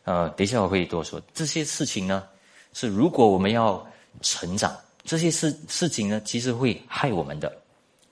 [0.03, 2.27] 呃，等一下我会多说这些事情呢，
[2.73, 3.83] 是如果我们要
[4.21, 4.71] 成长，
[5.03, 7.51] 这些事事情呢，其实会害我们的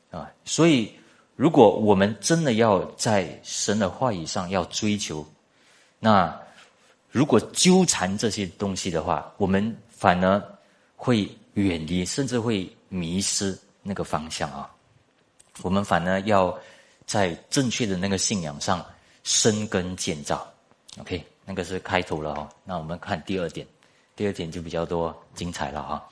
[0.10, 0.28] 啊。
[0.44, 0.92] 所以，
[1.36, 5.26] 如果我们真的要在神的话语上要追求，
[6.00, 6.34] 那
[7.12, 10.42] 如果纠缠这些东西的话，我们反而
[10.96, 14.70] 会远离，甚至会迷失那个方向啊。
[15.62, 16.58] 我们反而要
[17.06, 18.86] 在正确的那个信仰上
[19.24, 20.46] 深根建造。
[21.00, 22.50] OK，那个是开头了哦。
[22.64, 23.68] 那我们看第二点，
[24.16, 26.10] 第二点就比较多精彩了哈。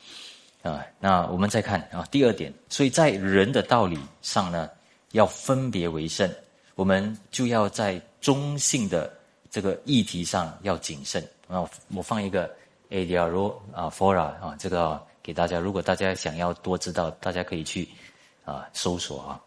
[0.64, 4.70] 啊，那我们再看啊，第二点，所以在人的道理上呢，
[5.14, 6.30] 要分别为圣，
[6.76, 9.12] 我们就要在中性的
[9.50, 11.68] 这个议题上要谨慎啊。
[11.96, 12.44] 我放一个
[12.90, 17.88] a d i a r o 啊，fora 啊，这个给大家，如果大家想要多知道，大家可以去
[18.46, 19.42] 啊搜索啊，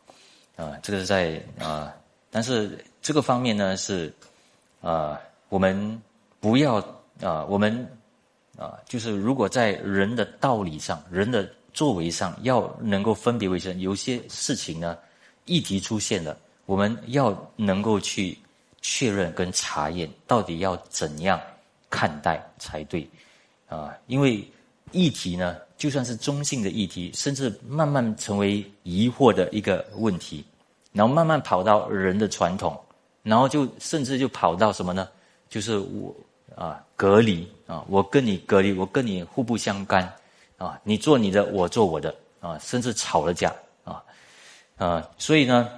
[0.56, 1.94] 啊，这个是在啊，
[2.30, 4.12] 但是这个方面呢是
[4.80, 6.02] 啊，我们
[6.40, 6.76] 不要
[7.20, 7.86] 啊，我们。
[8.58, 14.96] 啊，就是如果在人的道理上、人的作为上，要能够分别为圣，有些事情呢，
[15.46, 18.38] 议题出现了，我们要能够去
[18.82, 21.40] 确认跟查验，到底要怎样
[21.88, 23.08] 看待才对
[23.68, 23.92] 啊？
[24.06, 24.46] 因为
[24.92, 30.44] 议题呢，就算是中性的议题，甚至慢慢成为疑惑的一个问题，
[30.92, 32.78] 然后慢慢跑到人的传统，
[33.22, 35.08] 然后就甚至就跑到什么呢？
[35.48, 36.14] 就是我。
[36.54, 37.84] 啊，隔离啊！
[37.86, 40.10] 我跟你隔离，我跟你互不相干
[40.56, 40.80] 啊！
[40.84, 42.58] 你做你的，我做我的啊！
[42.60, 43.54] 甚至吵了架
[44.76, 45.08] 啊！
[45.18, 45.68] 所以呢，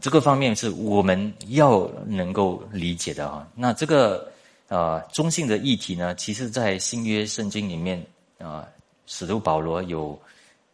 [0.00, 3.46] 这个方面是我们要能够理解的啊。
[3.54, 4.30] 那这个
[4.68, 8.04] 啊，中性的议题呢，其实在新约圣经里面
[8.38, 8.68] 啊，
[9.06, 10.18] 使徒保罗有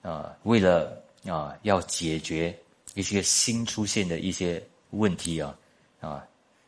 [0.03, 0.93] 啊，为了
[1.27, 2.57] 啊，要解决
[2.95, 5.55] 一些新出现的一些问题啊
[6.01, 6.25] 啊，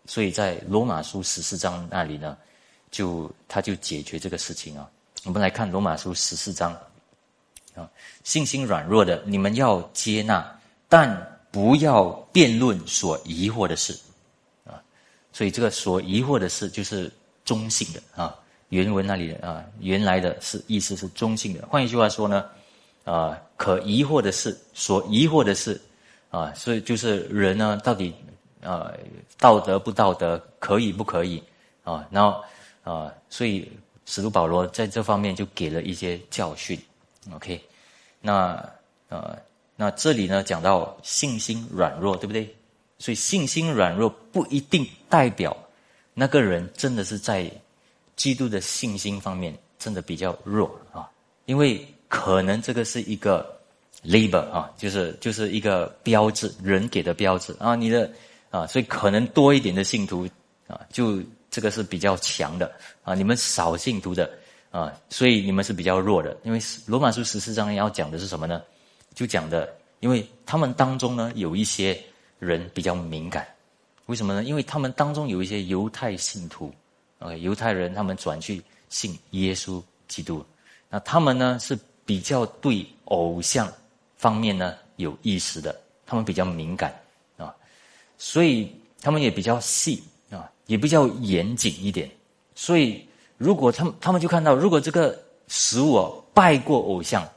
[0.06, 2.36] 所以在罗马书十四章那里呢。
[2.92, 4.90] 就他就解决这个事情啊！
[5.24, 6.76] 我们来看罗马书十四章
[7.76, 7.88] 啊，
[8.24, 10.59] 信心软弱的，你们要接纳，
[10.90, 13.98] 但不要辩论所疑惑的事
[14.66, 14.76] 啊。
[15.32, 17.10] 所以这个所疑惑的事就是
[17.42, 18.36] 中性的啊。
[18.68, 21.66] 原文那里啊，原来的是意思是中性的。
[21.66, 22.44] 换一句话说呢，
[23.04, 25.80] 啊，可疑惑的事，所疑惑的事
[26.28, 28.14] 啊，所以就是人呢，到底
[28.62, 28.92] 啊，
[29.38, 31.42] 道德不道德，可以不可以
[31.84, 32.06] 啊？
[32.10, 32.42] 然后。
[32.82, 33.70] 啊，所以
[34.06, 36.80] 使徒保罗在这方面就给了一些教训。
[37.30, 37.62] OK，
[38.22, 38.58] 那
[39.10, 39.38] 呃，
[39.80, 42.54] 那这里呢讲到信心软弱，对不对？
[42.98, 45.56] 所以信心软弱不一定代表
[46.12, 47.50] 那个人真的是在
[48.14, 51.08] 基督的信心方面真的比较弱啊，
[51.46, 53.58] 因为可能这个是一个
[54.04, 58.10] label 啊，就是就是一个标志，人给的标志啊，你的
[58.50, 60.28] 啊，所以可能多一点的信徒
[60.66, 61.22] 啊就。
[61.52, 62.70] 这个是比较强的
[63.02, 64.30] 啊，你们少信徒的
[64.70, 66.36] 啊，所以你们是比较弱的。
[66.44, 68.62] 因为罗马书十四章要讲的是什么呢？
[69.20, 72.02] 就讲的，因为他们当中呢有一些
[72.38, 73.46] 人比较敏感，
[74.06, 74.42] 为什么呢？
[74.42, 76.72] 因为他们当中有一些犹太信徒
[77.18, 80.42] 啊，犹太人他们转去信耶稣基督，
[80.88, 83.70] 那他们呢是比较对偶像
[84.16, 86.98] 方面呢有意识的，他们比较敏感
[87.36, 87.54] 啊，
[88.16, 90.50] 所以他们也比较细啊。
[90.64, 92.08] 也比较严谨一点，
[92.54, 93.04] 所以
[93.36, 97.28] 如果他们他们就看到，如果这个食物拜过偶像，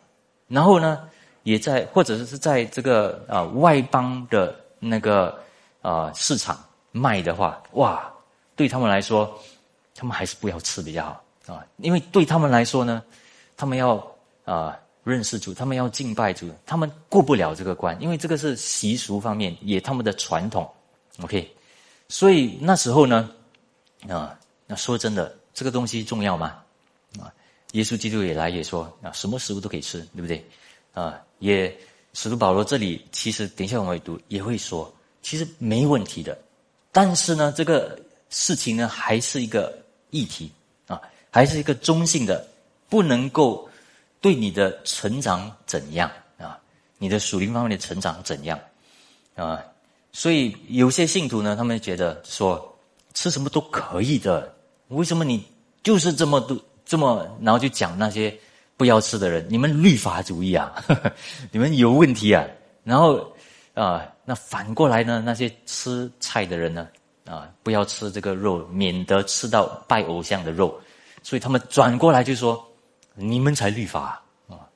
[0.48, 1.10] 然后呢，
[1.44, 5.38] 也在或者是在这个啊外邦的那个
[5.82, 6.58] 啊市场
[6.92, 8.12] 卖的话，哇，
[8.56, 9.38] 对他们来说，
[9.96, 13.04] 他们还是不要吃比较好啊，因为对他们来说呢，
[13.58, 14.02] 他们要
[14.46, 20.70] 啊认识主，他们要敬拜主，他们过不了这个关，因为这个是习俗方面，也他们的传统
[21.22, 21.54] ，OK。
[22.08, 23.30] 所以那时候呢，
[24.08, 26.58] 啊，那说真的，这个东西重要吗？
[27.20, 27.28] 啊，
[27.72, 30.46] 耶稣基督也来也说啊，什么食物都可以吃，对不对？
[30.94, 31.78] 啊，也
[32.14, 36.38] 使徒保罗这里其实等一下我们会读也会说，其实没问题的。
[36.90, 39.78] 但是呢，这个事情呢还是一个
[40.10, 40.50] 议题
[40.88, 42.48] 啊，还是一个中性的，
[42.88, 43.70] 不能够
[44.22, 46.58] 对你的成长怎样啊，
[46.98, 48.58] 你的属灵方面的成长怎样
[49.36, 49.62] 啊？
[50.14, 52.74] 所以有些信徒呢，他们觉得说
[53.14, 54.56] 吃什么都可以的，
[54.88, 55.44] 为什么你
[55.84, 58.34] 就是这么多这么，然后就讲那些
[58.76, 60.84] 不要吃的人，你们律法主义啊，
[61.52, 62.46] 你们有问题啊。
[62.84, 63.32] 然后
[63.74, 66.88] 啊，那反过来呢，那些吃菜的人呢，
[67.26, 70.80] 啊，不要吃这个肉，免得吃到拜偶像的肉。
[71.22, 72.62] 所以他们转过来就说，
[73.16, 74.68] 你们才律法啊，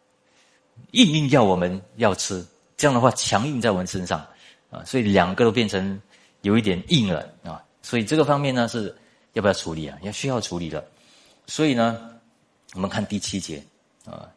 [0.92, 2.46] 硬硬要我们要吃，
[2.78, 4.26] 这样的话强硬在我们身上。
[4.70, 6.00] 啊，所以两个都变成
[6.42, 8.94] 有一点硬了啊，所以这个方面呢是
[9.32, 9.98] 要不要处理啊？
[10.02, 10.86] 要需要处理的。
[11.46, 12.10] 所以呢，
[12.74, 13.64] 我们看第七节
[14.10, 14.30] 啊，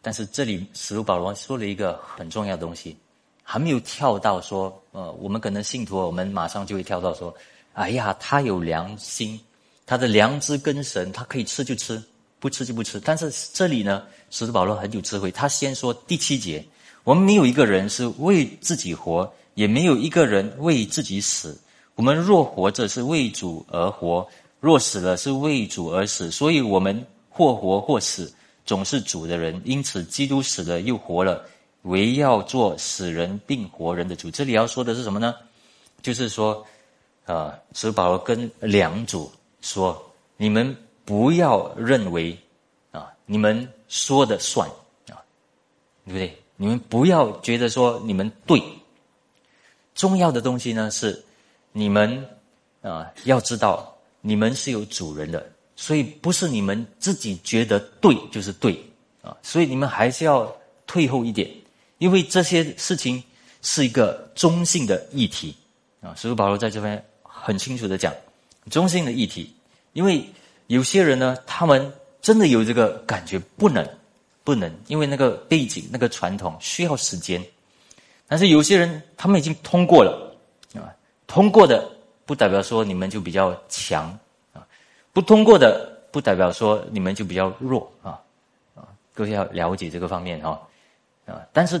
[0.00, 2.96] 但是这里使徒保罗说了一个很重要的东西，
[3.42, 7.34] 还没有跳到说，呃，我们可能信徒，我们马上就会跳到说，
[7.72, 9.38] 哎呀，他有良心，
[9.84, 12.00] 他的良知跟神，他可以吃就吃，
[12.38, 13.00] 不吃就不吃。
[13.00, 16.64] 但是这里呢，使徒保罗很有智慧，他先说第七节，
[17.02, 21.58] 我们没有一个人是为自己活，也没有一个人为自己死。
[21.94, 24.26] 我们若活着是为主而活，
[24.60, 26.30] 若死了是为主而死。
[26.30, 28.32] 所以，我们或活或死。
[28.64, 31.44] 总是主的人，因此基督死了又活了，
[31.82, 34.30] 唯要做死人并活人的主。
[34.30, 35.34] 这里要说的是什么呢？
[36.00, 36.64] 就是说，
[37.26, 40.00] 啊，使保罗跟两组说：
[40.36, 42.36] 你们不要认为
[42.90, 44.68] 啊，你们说的算
[45.08, 45.18] 啊，
[46.04, 46.36] 对不对？
[46.56, 48.62] 你们不要觉得说你们对。
[49.94, 51.22] 重要的东西呢是，
[51.72, 52.24] 你们
[52.80, 55.44] 啊要知道，你们是有主人的。
[55.74, 58.78] 所以不是你们自己觉得对就是对
[59.22, 60.54] 啊，所以你们还是要
[60.86, 61.50] 退后一点，
[61.98, 63.22] 因为这些事情
[63.62, 65.56] 是一个中性的议题
[66.00, 66.14] 啊。
[66.14, 68.12] 所以保罗在这边很清楚的讲
[68.70, 69.52] 中性的议题，
[69.92, 70.24] 因为
[70.66, 73.86] 有些人呢，他们真的有这个感觉，不能
[74.44, 77.42] 不能，因为那个背景、那个传统需要时间。
[78.28, 80.36] 但是有些人他们已经通过了
[80.74, 80.92] 啊，
[81.26, 81.90] 通过的
[82.26, 84.18] 不代表说你们就比较强。
[85.12, 88.18] 不通过的，不代表说你们就比较弱啊
[88.74, 88.88] 啊！
[89.12, 90.60] 各位要了解这个方面哈
[91.26, 91.46] 啊！
[91.52, 91.78] 但是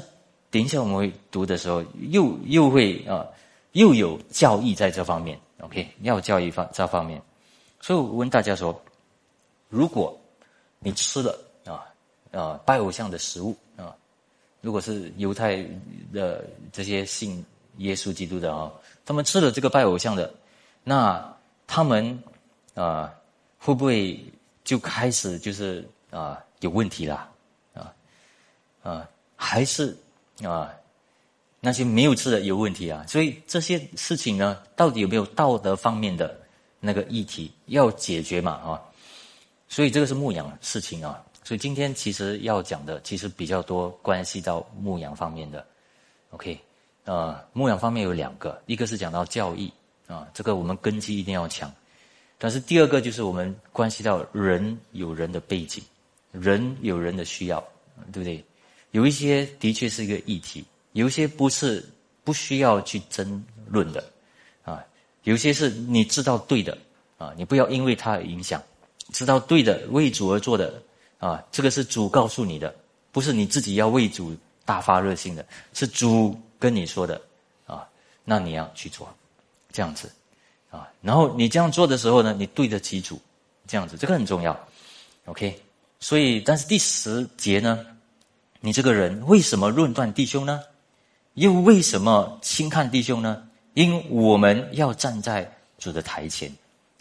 [0.50, 3.26] 等一下我们会读的时候，又又会啊，
[3.72, 5.88] 又有教义在这方面，OK？
[6.02, 7.22] 要教义方这方面，
[7.80, 8.78] 所以我问大家说：
[9.70, 10.14] 如果
[10.78, 11.88] 你吃了啊
[12.32, 13.96] 啊拜偶像的食物啊，
[14.60, 15.64] 如果是犹太
[16.12, 17.42] 的这些信
[17.78, 18.70] 耶稣基督的啊，
[19.06, 20.30] 他们吃了这个拜偶像的，
[20.84, 21.34] 那
[21.66, 22.22] 他们
[22.74, 23.10] 啊。
[23.64, 24.18] 会不会
[24.64, 27.30] 就开始就是啊有问题了
[27.74, 27.94] 啊
[28.82, 29.96] 啊还是
[30.42, 30.68] 啊
[31.60, 33.04] 那些没有吃的有问题啊？
[33.06, 36.36] 所以这些事情呢，到底有没有道德方面的
[36.80, 38.82] 那个议题要解决嘛啊？
[39.68, 41.24] 所以这个是牧羊事情啊。
[41.44, 45.64] 所以今天其实要讲的其实比较多关系到牧羊方面的。
[46.30, 46.58] OK，
[47.04, 49.72] 呃，牧羊方面有两个，一个是讲到教义
[50.08, 51.72] 啊，这个我们根基一定要强。
[52.42, 55.80] 但是第二个就是我们关系到人有人的背景，
[56.32, 57.62] 人有人的需要，
[58.10, 58.44] 对不对？
[58.90, 61.88] 有一些的确是一个议题，有一些不是
[62.24, 64.02] 不需要去争论的，
[64.64, 64.84] 啊，
[65.22, 66.76] 有些是你知道对的，
[67.16, 68.60] 啊，你不要因为它影响，
[69.12, 70.82] 知道对的为主而做的，
[71.18, 72.74] 啊，这个是主告诉你的，
[73.12, 77.22] 不是你自己要为主大发热心的，是主跟你说的，
[77.66, 77.88] 啊，
[78.24, 79.08] 那你要去做，
[79.70, 80.10] 这样子。
[80.72, 83.20] 啊，然后你这样做的时候呢，你对得起主，
[83.68, 84.58] 这样子，这个很重要
[85.26, 85.56] ，OK。
[86.00, 87.86] 所以，但是第十节呢，
[88.58, 90.60] 你这个人为什么论断弟兄呢？
[91.34, 93.46] 又为什么轻看弟兄呢？
[93.74, 96.50] 因我们要站在主的台前，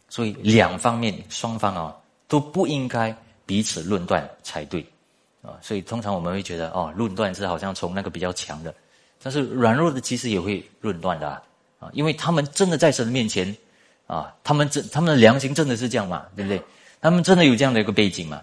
[0.07, 1.95] 所以两方面双方啊
[2.27, 4.85] 都不应该彼此论断才对
[5.41, 5.57] 啊。
[5.61, 8.75] 所以通常我们会觉得哦，论断是好像从那个比较强的，
[9.23, 11.27] 但是软弱的其实也会论断的。
[11.27, 11.41] 啊，
[11.81, 13.53] 啊因为他们真的在神面前，
[14.05, 16.61] 啊，他们真他们的良心真的是这样嘛，对不对？
[17.01, 18.41] 他们真的有这样的一个背景嘛？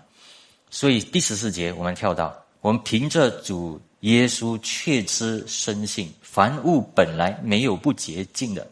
[0.68, 8.66] 所以第十四节我们跳到，我们凭着主耶稣确知深信，凡物本来没有不洁净的，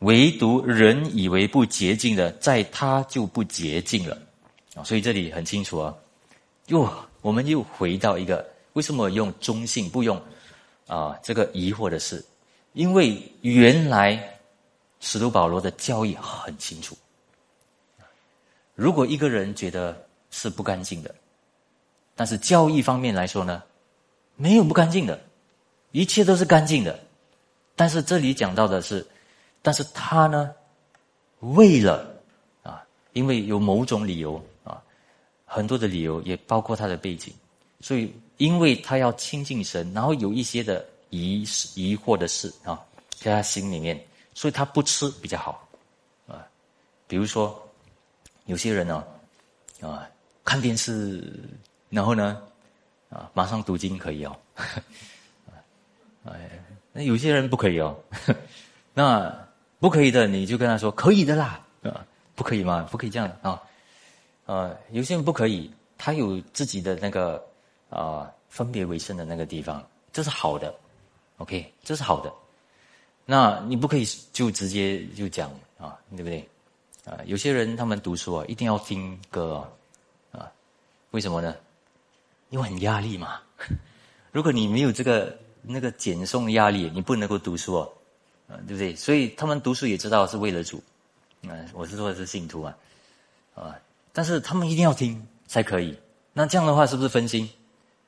[0.00, 4.18] 唯独人以为不洁净的，在他就不洁净了。
[4.74, 5.94] 啊，所以这里很清楚啊，
[6.66, 6.86] 又
[7.22, 10.20] 我们又回到一个为什么用中性不用
[10.86, 12.24] 啊这个疑惑的事。
[12.76, 14.38] 因为原来
[15.00, 16.94] 使徒保罗的教义很清楚，
[18.74, 21.14] 如果一个人觉得是不干净的，
[22.14, 23.62] 但是教义方面来说呢，
[24.36, 25.18] 没有不干净的，
[25.92, 27.00] 一切都是干净的。
[27.74, 29.06] 但是这里讲到的是，
[29.62, 30.54] 但是他呢，
[31.40, 32.06] 为了
[32.62, 34.82] 啊，因为有某种理由啊，
[35.46, 37.32] 很多的理由也包括他的背景，
[37.80, 40.86] 所以因为他要亲近神，然后有一些的。
[41.10, 41.42] 疑
[41.74, 43.98] 疑惑的事啊，在他心里面，
[44.34, 45.68] 所以他不吃比较好
[46.26, 46.46] 啊。
[47.06, 47.56] 比如说，
[48.46, 49.04] 有些人呢，
[49.80, 50.08] 啊，
[50.44, 51.22] 看电视，
[51.88, 52.42] 然后呢，
[53.08, 54.36] 啊，马上读经可以哦，
[56.24, 56.50] 哎，
[56.92, 57.96] 那有些人不可以哦，
[58.92, 59.32] 那
[59.78, 62.04] 不可以的，你就跟他说可以的啦，啊，
[62.34, 62.88] 不可以吗？
[62.90, 63.62] 不可以这样啊，
[64.46, 67.42] 啊，有些人不可以，他有自己的那个
[67.88, 70.74] 啊分别为圣的那个地方，这是好的。
[71.38, 72.32] OK，这是好的。
[73.24, 76.48] 那你不可以就直接就讲啊，对不对？
[77.04, 79.68] 啊，有些人他们读书啊，一定要听歌
[80.32, 80.50] 啊，
[81.10, 81.54] 为什么呢？
[82.50, 83.40] 因为很压力嘛。
[84.32, 87.92] 如果你没有这个那个减送压力，你不能够读书哦，
[88.48, 88.94] 啊，对不对？
[88.94, 90.82] 所以他们读书也知道是为了主，
[91.48, 92.76] 啊，我是说的是信徒啊，
[93.54, 93.78] 啊，
[94.12, 95.96] 但是他们一定要听才可以。
[96.32, 97.48] 那这样的话是不是分心？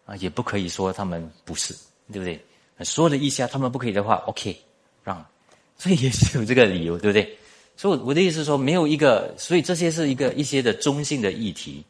[0.07, 1.75] 啊，也不可以说他们不是，
[2.13, 2.43] 对不对？
[2.85, 4.57] 说了一下他们不可以的话，OK，
[5.05, 5.25] 让，
[5.77, 7.39] 所以也是有这个理由，对不对？
[7.77, 11.85] 所以我的意思是说，没有一个，所以这些是一个一些的中性的议题，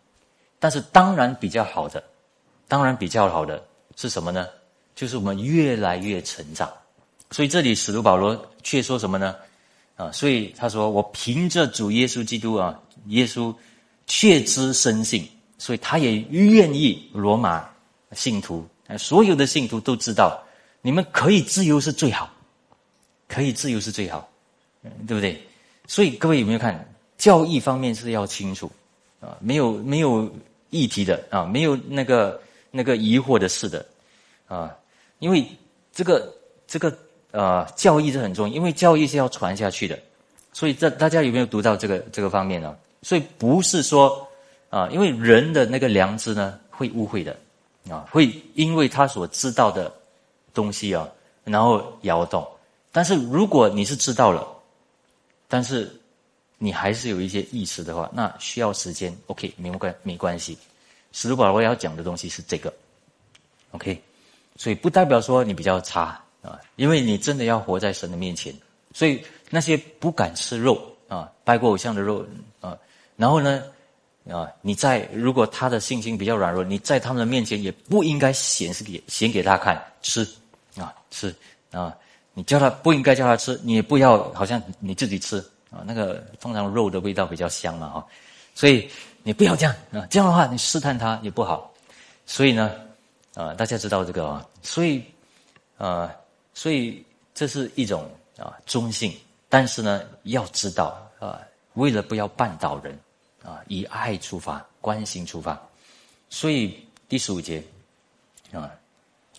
[0.59, 2.03] 但是当然比较好的，
[2.67, 3.63] 当然比较好的
[3.97, 4.47] 是什么呢？
[4.95, 6.71] 就是我们越来越成长。
[7.31, 9.37] 所以这里使徒保罗却说什么呢？
[9.97, 13.55] 啊，所以他说：“我凭着主耶稣基督啊，耶稣
[14.07, 15.29] 确知深信，
[15.59, 17.69] 所以他也愿意罗马
[18.13, 18.67] 信徒，
[18.97, 20.41] 所有的信徒都知道，
[20.89, 22.33] 你们可以自由是最好，
[23.29, 24.27] 可以自由是最好，
[25.07, 25.39] 对不对？”
[25.87, 26.83] 所以各位有没有看
[27.19, 28.73] 教义方面是要清楚
[29.21, 29.37] 啊？
[29.39, 30.35] 没有没有
[30.71, 33.85] 议题的啊，没有那个那个疑惑的事的
[34.47, 34.75] 啊，
[35.19, 35.45] 因为
[35.93, 36.35] 这个
[36.67, 36.97] 这个
[37.33, 39.99] 呃教义是很重要，因为教义是要传下去的。
[40.55, 42.75] 所以这大家有没有读到这个这个方面呢？
[43.03, 44.27] 所以不是说
[44.71, 47.39] 啊，因为人的那个良知呢会误会的
[47.91, 49.93] 啊，会因为他所知道的
[50.59, 51.09] 东西啊，
[51.45, 52.45] 然后摇动。
[52.91, 54.47] 但是如果你是知道了。
[55.51, 55.91] 但是，
[56.59, 59.17] 你还是有一些意识的话，那需要时间。
[59.29, 60.59] OK，没关没关系。
[61.11, 62.71] 使徒保罗要讲的东西是这个
[63.71, 63.99] ，OK，
[64.57, 68.55] 所以不代表说你比较差啊，因为你真的要活在神的面前。
[68.93, 70.79] 所以那些不敢吃肉
[71.09, 72.23] 啊，拜过偶像的肉
[72.61, 72.77] 啊，
[73.17, 73.65] 然后呢
[74.31, 80.29] 啊，你在如果他的信心比较软弱，你在他们的面前也不应该显示给显给他看吃
[80.79, 81.35] 啊吃
[81.71, 81.95] 啊。
[82.35, 85.39] 你叫他不应该叫他吃，你也不要好像你自己吃
[85.73, 85.83] 啊。
[85.85, 88.07] 那个通常肉的味道比较香嘛，哈，
[88.55, 88.89] 所以
[89.25, 90.07] 你不要这样啊。
[90.09, 91.69] 这样的话，你试探他也不好。
[92.27, 92.77] 所以呢，
[93.35, 95.03] 啊，大家知道这个啊，所以
[95.79, 96.15] 啊，
[96.55, 97.05] 所以
[97.35, 99.13] 这是一种啊中性，
[99.49, 101.41] 但是呢，要知道啊，
[101.75, 102.97] 为了不要绊倒人
[103.43, 105.61] 啊，以爱出发，关心出发。
[106.31, 107.61] 所以第十五节
[108.53, 108.71] 啊。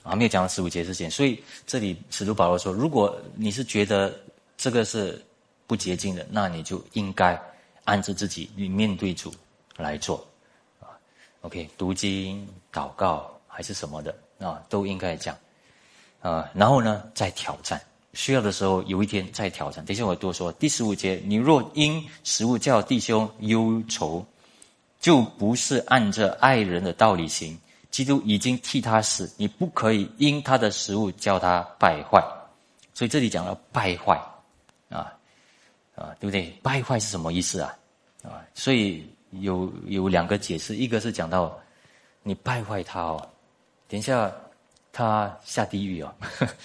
[0.03, 4.17] 啊没有讲到十五节之前，所以这里使徒保罗说：如果你是觉得
[4.57, 5.23] 这个是
[5.67, 7.39] 不洁净的，那你就应该
[7.83, 9.33] 按着自己你面对主
[9.77, 10.25] 来做
[10.79, 10.87] 啊。
[11.41, 15.37] OK，读经、祷告还是什么的啊，都应该讲
[16.21, 16.49] 啊。
[16.53, 17.79] 然后呢，再挑战，
[18.13, 19.83] 需要的时候有一天再挑战。
[19.85, 20.51] 等下我多说。
[20.53, 24.25] 第十五节，你若因食物叫弟兄忧愁，
[24.99, 27.57] 就不是按着爱人的道理行。
[27.91, 32.23] 基督已经替他死，你不可以因他的食物叫他败坏。
[32.93, 34.15] 所以这里讲了败坏，
[34.89, 35.13] 啊
[35.95, 36.49] 啊，对不对？
[36.61, 37.77] 败坏是什么意思啊？
[38.23, 41.57] 啊，所以有有两个解释，一个是讲到
[42.23, 43.29] 你败坏他哦，
[43.87, 44.31] 等一下
[44.91, 46.13] 他下地狱哦，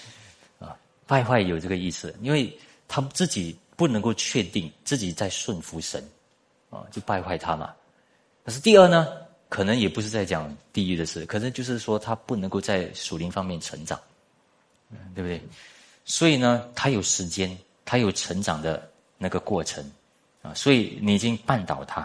[0.59, 0.75] 啊，
[1.07, 2.53] 败坏有这个意思，因为
[2.87, 6.03] 他自己不能够确定自己在顺服神，
[6.69, 7.73] 啊，就败坏他嘛。
[8.43, 9.24] 可是第二呢？
[9.55, 13.97] 可能也不是在讲地狱的事，可能就是说他不能够在属灵方面成长，
[15.15, 15.41] 对不对？
[16.03, 19.81] 所以呢，他有时间，他有成长的那个过程
[20.41, 22.01] 啊，所以你已经绊倒他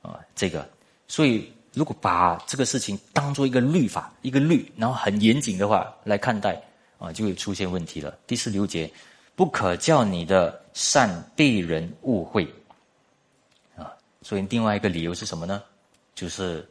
[0.00, 0.64] 啊，这个，
[1.08, 6.62] 所以如果把这个事情当做一个律法，一个律，然后很严谨的话来看待
[7.00, 8.16] 啊，就会出现问题了。
[8.28, 8.88] 第四六节，
[9.34, 12.44] 不可叫你的善被人误会
[13.76, 13.90] 啊，
[14.22, 15.60] 所以另外一个理由是什么呢？
[16.14, 16.66] 就是，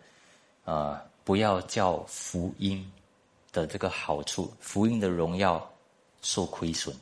[0.66, 2.86] 呃，不要叫福音
[3.51, 5.68] 的这个好处、福音的荣耀
[6.22, 6.93] 受亏损，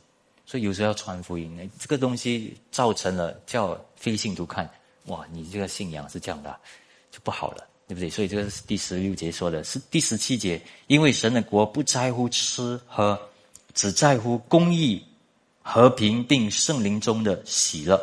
[0.46, 4.70] 所以有时候要传福音，这个东西造成了叫非信徒看，
[5.06, 6.54] 哇，你这个信仰是这样的，
[7.10, 8.08] 就不好了，对不对？
[8.08, 13.18] 所以这个是第十六节说的，是第十七节，因为神的国不在乎吃喝，
[13.72, 15.02] 只在乎公义、
[15.62, 17.98] 和平并圣灵中的喜乐，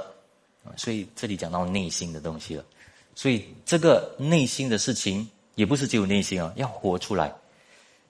[0.75, 2.65] 所以这里讲到内心的东西了。
[3.13, 7.33] 所以，这个内心的事情也不是只有内心啊，要活出来。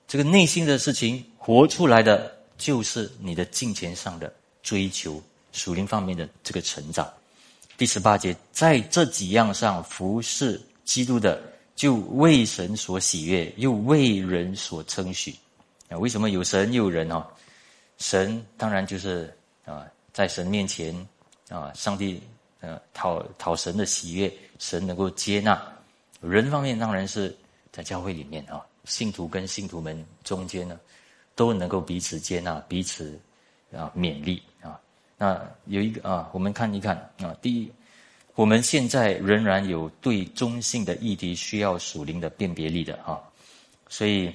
[0.07, 5.21] 这个内心的事情活出来的，就是你的金钱上的追求、
[5.51, 7.11] 属灵方面的这个成长。
[7.77, 11.41] 第十八节，在这几样上服侍基督的，
[11.75, 15.35] 就为神所喜悦，又为人所称许。
[15.89, 17.25] 啊，为什么有神又有人哦？
[17.97, 19.33] 神当然就是
[19.65, 20.95] 啊，在神面前
[21.49, 22.21] 啊，上帝
[22.59, 24.31] 呃讨讨神的喜悦。
[24.59, 25.59] 神能够接纳
[26.21, 27.35] 人方面，当然是
[27.71, 30.79] 在教会里面啊，信徒跟信徒们中间呢，
[31.35, 33.19] 都能够彼此接纳、彼此
[33.75, 34.79] 啊勉励啊。
[35.17, 37.71] 那有一个啊，我们看一看啊，第一，
[38.35, 43.21] 我们现在仍然有对中性的议题需要属灵的辨别力的啊，
[43.89, 44.33] 所以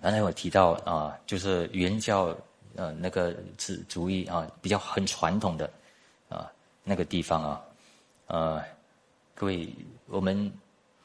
[0.00, 2.36] 刚才我提到啊，就是原教
[2.76, 5.70] 呃那个主主义啊，比较很传统的
[6.28, 6.50] 啊
[6.84, 7.62] 那个地方啊，
[8.26, 8.62] 呃，
[9.34, 9.68] 各位
[10.06, 10.50] 我们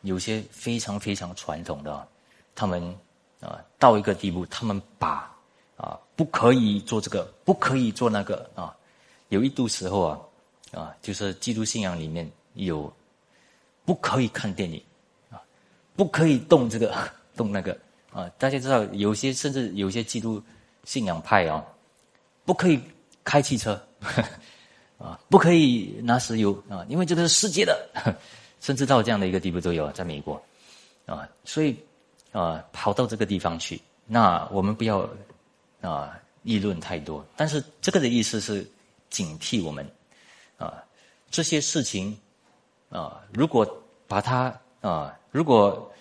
[0.04, 2.08] 有些非常非常传统的，
[2.56, 2.96] 他们
[3.42, 5.30] 啊到一个地步，他们把
[5.76, 8.74] 啊不可以做这个，不可以做那个啊，
[9.30, 10.20] 有一度时候啊
[10.72, 12.92] 啊，就是基督信仰里面有
[13.84, 14.82] 不可以看电影
[15.30, 15.42] 啊。
[15.96, 16.96] 不可以动这个，
[17.38, 17.78] 动那个
[18.12, 18.28] 啊！
[18.40, 20.42] 大家知道，有些甚至有些基督
[20.86, 21.64] 信仰派啊，
[22.46, 22.82] 不可以
[23.24, 23.80] 开汽车
[24.98, 27.90] 啊，不可以拿石油啊，因为这个是世界的，
[28.64, 30.42] 甚至到这样的一个地步都有，在美国
[31.06, 31.78] 啊，所以
[32.32, 35.08] 啊，跑到这个地方去，那我们不要
[35.82, 37.24] 啊议论太多。
[37.36, 38.66] 但是这个的意思是
[39.12, 39.88] 警惕我们
[40.58, 40.84] 啊，
[41.30, 42.18] 这些事情
[42.90, 43.64] 啊，如果
[44.08, 44.52] 把它
[44.82, 45.16] 啊。
[45.34, 45.92] 如果，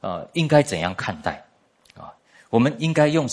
[0.00, 1.44] 啊，应该怎样看待？
[1.94, 2.10] 啊，
[2.48, 3.28] 我们应该用，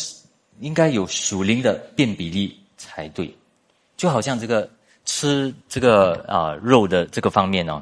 [0.60, 3.34] 应该有属灵的变比例才对。
[3.96, 4.70] 就好像这个
[5.06, 7.82] 吃这个啊肉的这个方面呢，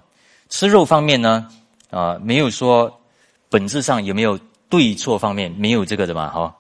[0.54, 1.50] 吃肉方面呢，
[1.90, 3.02] 啊，没有说
[3.50, 4.40] 本质上有没有
[4.70, 6.56] 对错方面没有这个的嘛，哈。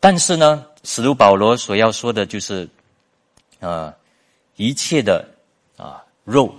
[0.00, 2.66] 但是呢，使徒保罗所要说的就是，
[3.58, 3.94] 呃，
[4.56, 5.28] 一切的
[5.76, 6.50] 啊肉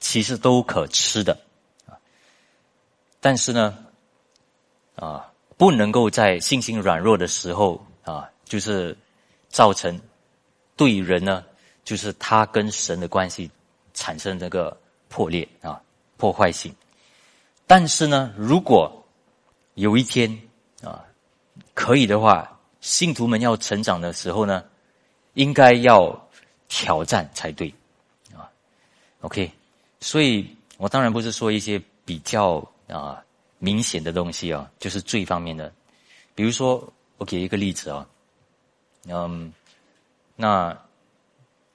[0.00, 1.38] 其实都可吃的。
[1.84, 1.92] 啊
[3.20, 3.76] 但是呢，
[4.96, 8.96] 啊，不能够在信心软弱的时候啊，就是
[9.50, 10.00] 造成
[10.74, 11.44] 对人呢，
[11.84, 13.50] 就是他跟神的关系
[13.92, 14.74] 产生这个
[15.10, 15.78] 破裂啊，
[16.18, 16.70] 破坏性。
[17.66, 19.02] 但是呢，如果
[19.74, 20.30] 有一天
[20.82, 21.02] 啊，
[21.72, 24.62] 可以的话，信徒们要成长的时候呢，
[25.32, 26.28] 应该要
[26.68, 27.72] 挑战才对
[28.36, 28.44] 啊。
[29.22, 29.50] OK，
[30.00, 32.62] 所以我当然不是说一些比较。
[32.88, 33.22] 啊，
[33.58, 35.70] 明显的东西啊，就是罪方面的。
[36.34, 36.82] 比如说，
[37.18, 38.08] 我给一个例子啊，
[39.06, 39.52] 嗯，
[40.34, 40.74] 那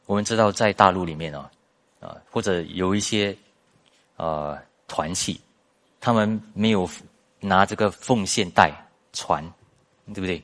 [0.07, 1.51] 我们知道在大陆里面啊，
[1.99, 3.37] 啊，或者有一些
[4.17, 4.57] 呃
[4.87, 5.39] 团契，
[5.99, 6.89] 他们没有
[7.39, 8.71] 拿这个奉献带
[9.11, 9.43] 传，
[10.13, 10.43] 对不对？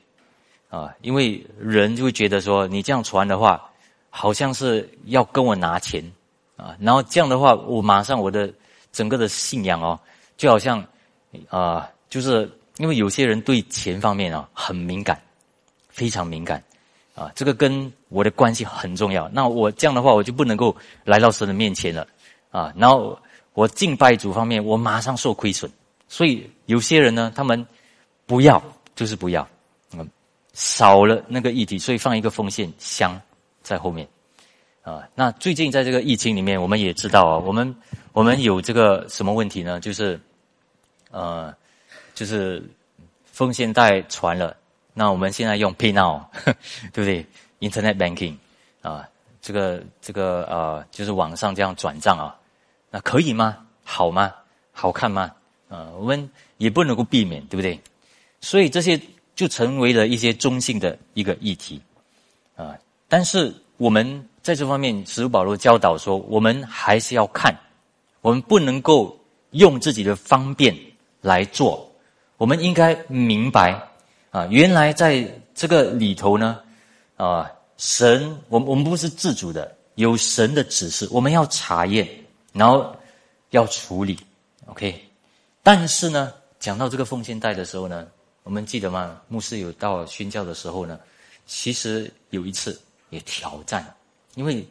[0.68, 3.70] 啊，因为人就会觉得说，你这样传的话，
[4.08, 6.04] 好像是要跟我拿钱
[6.56, 8.52] 啊，然后这样的话，我马上我的
[8.92, 9.98] 整个的信仰哦。
[10.36, 10.82] 就好像，
[11.50, 15.20] 啊，就是因为有些人对钱方面啊很敏感，
[15.88, 16.62] 非常敏感，
[17.14, 19.28] 啊，这个跟我的关系很重要。
[19.30, 22.06] 那我这样的话，我就不能够来到神的面前了，
[22.50, 23.18] 啊，然后
[23.54, 25.70] 我敬拜主方面，我马上受亏损。
[26.08, 27.66] 所以有些人呢，他们
[28.26, 28.62] 不要，
[28.94, 29.46] 就是不要，
[29.92, 30.08] 嗯，
[30.52, 33.20] 少了那个议题，所以放一个奉献箱
[33.62, 34.08] 在后面。
[34.82, 37.76] 啊，那最近在这个疫情里面，我们也知道啊，我们
[38.12, 39.78] 我们有这个什么问题呢？
[39.80, 40.20] 就是。
[41.12, 41.52] 呃，
[42.14, 42.62] 就是
[43.24, 44.56] 奉献带传了，
[44.94, 46.22] 那我们现在用 PayNow，
[46.94, 47.26] 对不对
[47.58, 48.36] ？Internet Banking
[48.80, 49.08] 啊，
[49.42, 52.38] 这个这个呃，就是网上这样转账啊，
[52.90, 53.58] 那可以吗？
[53.84, 54.32] 好吗？
[54.72, 55.30] 好看吗？
[55.68, 57.78] 啊，我们也不能够避免，对不对？
[58.40, 59.00] 所以这些
[59.34, 61.80] 就成为了一些中性的一个议题
[62.56, 62.76] 啊。
[63.08, 67.54] 但是我们在这方面，使徒保罗教导说，我们还是要看，
[68.20, 69.18] 我们不能够
[69.52, 70.76] 用自己的方便。
[71.22, 71.86] 来做，
[72.38, 73.78] 我们应该明白
[74.30, 75.22] 啊，原来在
[75.54, 76.58] 这个里头呢，
[77.18, 82.08] 啊，神，我们我们不是自主的，有神的指示，我们要查验，
[82.52, 82.94] 然后
[83.50, 84.18] 要处理
[84.66, 85.02] ，OK。
[85.62, 88.08] 但是呢，讲到这个奉献带的时候呢，
[88.42, 89.20] 我们记得吗？
[89.28, 90.98] 牧师有到宣教的时候呢，
[91.46, 92.80] 其实有一次
[93.10, 93.94] 也挑战，
[94.34, 94.66] 因为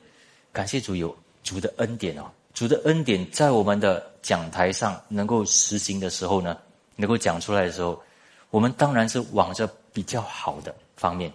[0.51, 2.30] 感谢主有主的恩典哦。
[2.53, 6.57] 主的恩典在我们的讲台上能够实行的时候呢，
[6.95, 8.01] 能够讲出来的时候，
[8.49, 11.32] 我们当然是往着比较好的方面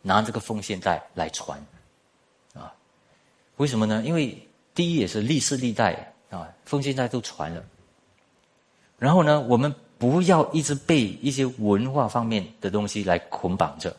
[0.00, 1.62] 拿这个奉献带来传
[2.54, 2.72] 啊。
[3.56, 4.02] 为什么呢？
[4.06, 4.38] 因为
[4.74, 7.64] 第一也是历世历代啊，奉献带都传了。
[8.98, 13.96] 然后呢，我们不要一直被一些文化方面的东西来捆绑着，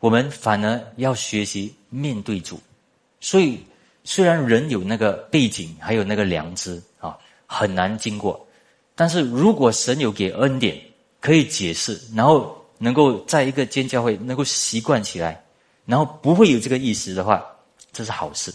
[0.00, 2.60] 我们反而要学习面对主，
[3.20, 3.60] 所以。
[4.04, 8.48] 虽然人有那个背景，还有那个良知啊，很难经过。
[8.94, 10.80] 但是如果神有给恩典，
[11.20, 15.44] 可以解释，然后能够在一个尖教会能够习惯起来，
[15.84, 17.44] 然后不会有这个意识的话，
[17.92, 18.50] 这是好事。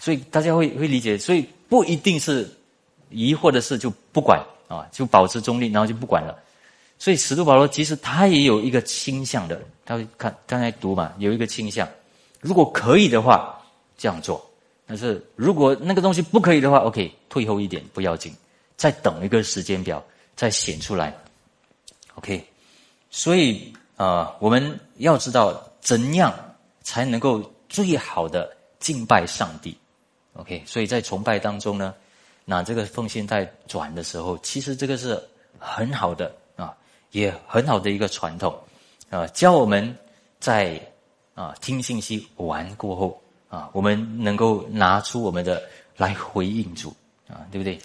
[0.00, 2.48] 所以大家会会理解，所以不一定是
[3.10, 6.36] 疑惑的事就不管啊，就保持中立，然后就不管了。
[6.98, 11.88] 所以使徒保罗其实他也有一个倾向的，他会看刚才读嘛，有一个倾向，
[12.40, 13.56] 如果可以的话，
[13.96, 14.44] 这样做。
[14.84, 18.34] 但是如果那个东西不可以的话，OK，退后一点不要紧，
[18.76, 20.02] 再等一个时间表
[20.34, 21.14] 再显出来
[22.14, 22.44] OK，
[23.10, 26.34] 所以啊，我们要知道怎样
[26.82, 29.76] 才能够最好的敬拜上帝。
[30.34, 31.94] OK，所以在崇拜当中呢，
[32.44, 35.20] 拿这个奉献在转的时候，其实这个是
[35.58, 36.76] 很好的啊，
[37.10, 38.56] 也很好的一个传统
[39.10, 39.96] 啊，教我们
[40.38, 40.80] 在
[41.34, 45.62] 啊听信息完过后啊，我们能够拿出我们的
[45.96, 46.94] 来回应主
[47.28, 47.80] 啊，对不对？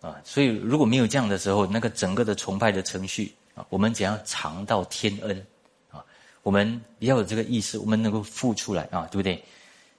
[0.00, 5.46] 啊，所以如果没有这样的时候，那个整个的崇拜的程序啊，我们怎样尝到天恩
[5.92, 6.04] 啊？
[6.42, 9.40] 我们要有这个意识，我们能够付出来啊，对不对？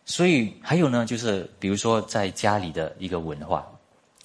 [0.05, 3.65] 所以还有呢，就是比如说在家里的一个文化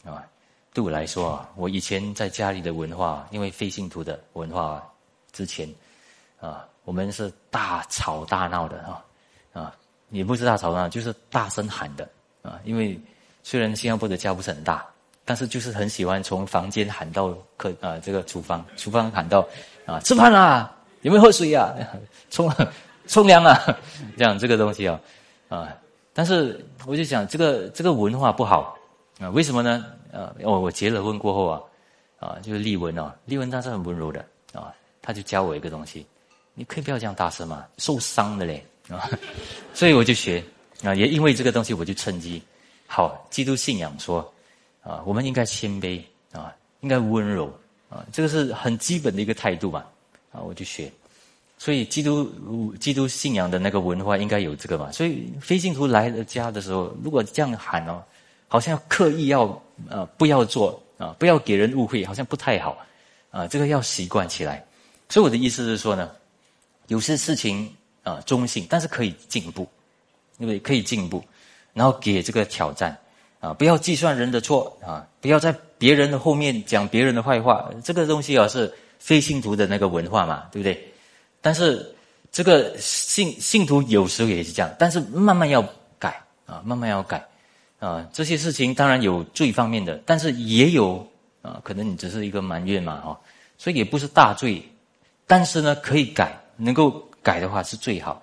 [0.04, 0.24] 啊，
[0.72, 4.86] 对我来说啊，我以前在家里的文化，因为非信徒的文化
[5.32, 5.68] 之前
[6.40, 9.04] 啊，我们是大吵大闹的啊
[9.52, 9.76] 啊，
[10.10, 12.08] 也不是大吵大闹，就是大声喊的
[12.42, 13.00] 啊，因为
[13.42, 14.86] 虽然新加坡的家不是很大。
[15.28, 19.46] 但是就是很喜欢从房间喊到客啊，这个厨房，厨房喊到
[19.84, 21.70] 啊，吃饭啦，有没有喝水呀？
[22.30, 22.50] 冲
[23.06, 23.60] 冲凉啊，
[24.16, 24.98] 这样这个东西啊
[25.48, 25.76] 啊。
[26.12, 28.76] 但是我就想，这个这个文化不好
[29.20, 29.84] 啊，为什么呢？
[30.12, 31.62] 啊，我我结了婚过后啊
[32.18, 36.06] 啊，就是丽文啊，丽文她是很温柔的啊，他就教我一个东西，
[36.54, 39.08] 你可以不要这样大声嘛，受伤的嘞啊。
[39.74, 40.42] 所以我就学
[40.82, 42.42] 啊，也因为这个东西，我就趁机
[42.86, 44.32] 好基督信仰说。
[44.80, 46.00] 啊，我们应该谦卑
[46.32, 47.52] 啊，应该温柔
[47.90, 49.84] 啊，这个是很基本的一个态度嘛。
[50.32, 50.90] 啊，我就学，
[51.58, 54.90] 所以基督基督信仰的那个文化应该有这个嘛。
[54.92, 58.02] 所以非信徒来了家的时候，如果这样喊哦，
[58.46, 62.78] 好像刻意要呃不要做啊，不要给人误会，好像不太好
[63.30, 63.46] 啊。
[63.46, 64.64] 这个要习惯起来。
[65.08, 66.10] 所以我的意思是说呢，
[66.86, 67.68] 有些事情
[68.02, 69.68] 啊中性，但是可以进步，
[70.38, 70.58] 对不对？
[70.60, 71.22] 可以进步，
[71.74, 72.96] 然后给这个挑战。
[73.40, 75.06] 啊，不要计算人的错啊！
[75.20, 80.92] 不要在别人的后面讲别人的坏话，这个东西啊是非信徒的那个文化嘛，对不对？
[81.40, 81.94] 但是
[82.30, 85.62] 这个信信徒有时候也是这样，但是慢慢要
[85.98, 87.26] 改啊，慢慢要改
[87.78, 88.06] 啊。
[88.12, 91.06] 这些事情当然有罪方面的，但是也有
[91.42, 93.16] 啊，可能你只是一个埋怨嘛，哦，
[93.56, 94.62] 所以也不是大罪，
[95.26, 96.90] 但是呢可以改，能够
[97.22, 98.22] 改的话是最好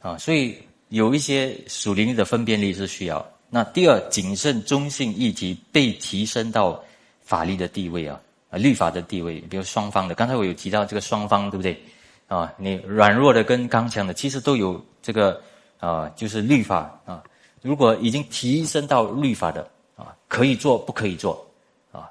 [0.00, 0.16] 啊。
[0.16, 3.24] 所以有一些属灵的分辨力是需要。
[3.50, 6.82] 那第二，谨慎中性议题被提升到
[7.22, 11.80] 法律的地位啊，啊，律法的地位，比如双方的，刚才我有提到这个双方，对不对？
[12.26, 15.40] 啊，你软弱的跟刚强的，其实都有这个
[15.78, 17.22] 啊，就是律法啊。
[17.62, 21.46] 如果已经提升到律法的啊，可以做不可以做
[21.92, 22.10] 啊，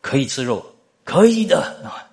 [0.00, 0.64] 可以吃肉，
[1.04, 2.08] 可以的啊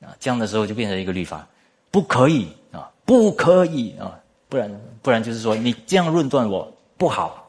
[0.00, 1.46] 啊，这样的时候就变成一个律法，
[1.90, 7.42] 不可以啊，不可以啊，不然不然就是说你这样论断我不好。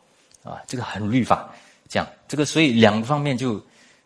[0.43, 1.53] 啊，这个很律法，
[1.89, 3.61] 这样这个，所以两个方面就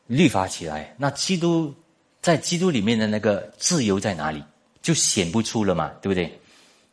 [0.07, 0.91] 律法起来。
[0.97, 1.72] 那基督
[2.20, 4.43] 在基督里面的那个自由在哪里，
[4.82, 6.39] 就显不出了嘛，对不对？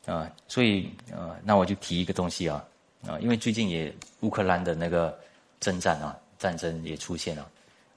[0.07, 2.65] 啊，所以啊，那我就提一个东西啊
[3.07, 5.19] 啊，因为最近也乌克兰的那个
[5.61, 7.47] 征战啊，战争也出现了，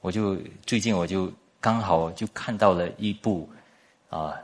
[0.02, 3.50] 我就最近我就刚好就看到了一部
[4.10, 4.36] 啊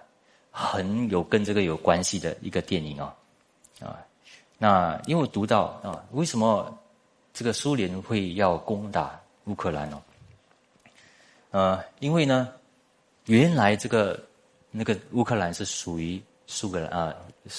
[0.51, 3.15] 很有跟这个有关系的一个电影啊
[3.81, 3.99] 啊，
[4.57, 6.77] 那因为我读到啊，为什么？
[7.33, 10.01] 这个苏联会要攻打乌克兰哦，
[11.51, 12.51] 呃，因为呢，
[13.25, 14.19] 原来这个
[14.72, 17.15] 那个乌克兰是属于苏格兰啊，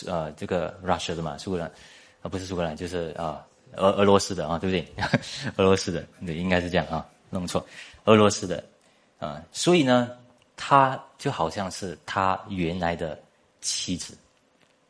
[0.06, 1.70] 呃，这个 Russia 的嘛，苏格兰
[2.22, 3.44] 啊，不是苏格兰，就是啊，
[3.76, 5.06] 俄俄罗斯的啊，对不对？
[5.56, 7.64] 俄罗斯的，对，应该是这样啊，弄错，
[8.04, 8.64] 俄罗斯的
[9.18, 10.10] 啊，所以呢，
[10.56, 13.18] 他就好像是他原来的
[13.60, 14.16] 妻子，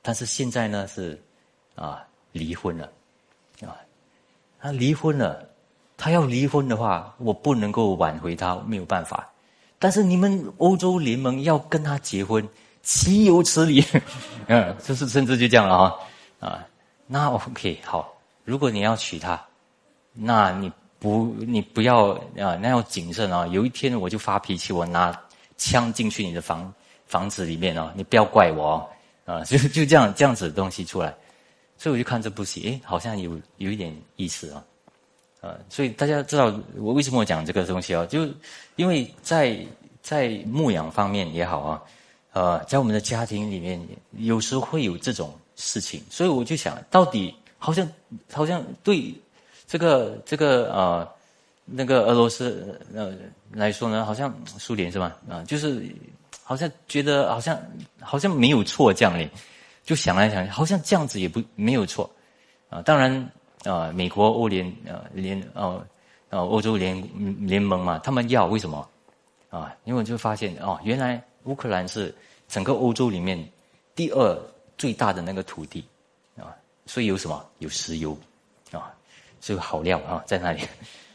[0.03, 1.21] 但是现在呢是
[1.75, 2.91] 啊离婚了
[3.63, 3.77] 啊。
[4.61, 5.49] 他离婚了，
[5.97, 9.31] 他要离婚的话，我不能够挽回他，没有办法。
[9.79, 12.47] 但是你们欧洲联盟要跟他结婚，
[12.83, 13.85] 岂有此理？
[14.47, 15.99] 嗯， 就是甚至就这样了哈
[16.41, 16.67] 啊。
[17.07, 18.13] 那 OK 好，
[18.45, 19.41] 如果你要娶她，
[20.13, 22.09] 那你不你不要
[22.39, 23.47] 啊，那要谨慎啊。
[23.47, 25.19] 有一天我就发脾气，我拿
[25.57, 26.73] 枪进去你的房
[27.07, 28.87] 房子里面哦，你不要怪我
[29.25, 31.15] 啊，就就这样这样子的东西出来。
[31.79, 34.65] 所以我就看这部戏，诶，好像有有一点意思啊，
[35.41, 38.05] 呃，所以大家知道我为什么讲这个东西啊？
[38.07, 38.29] 就
[38.77, 39.59] 因为在
[40.03, 41.83] 在牧养方面也好啊，
[42.33, 43.81] 呃，在我们的家庭里面，
[44.17, 47.89] 有时候会有这种事情，所以我就想到底好像
[48.33, 49.15] 好像对
[49.67, 51.09] 这个这个呃
[51.65, 53.15] 那个俄罗斯呃
[53.53, 55.17] 来说呢，好像苏联是吧？
[55.29, 55.85] 啊，就是
[56.43, 57.61] 好像觉得好像
[58.01, 59.31] 好像没有错这样嘞。
[59.85, 62.11] 就想来想，好像这样子也不没有错，
[62.69, 63.31] 啊，当然
[63.69, 65.87] 啊，美国、欧联、呃联、呃
[66.31, 66.97] 呃欧洲联
[67.47, 68.89] 联盟嘛，他们要为什么？
[69.51, 72.15] 啊，因为我就发现哦，原来乌克兰是
[72.49, 73.39] 整个欧洲里面
[73.95, 74.39] 第二
[74.77, 75.85] 最大的那个土地
[76.37, 76.57] 啊，
[76.87, 77.45] 所以有什么？
[77.59, 78.17] 有石油
[78.73, 78.95] 啊，
[79.41, 80.63] 是个好料啊，在那里。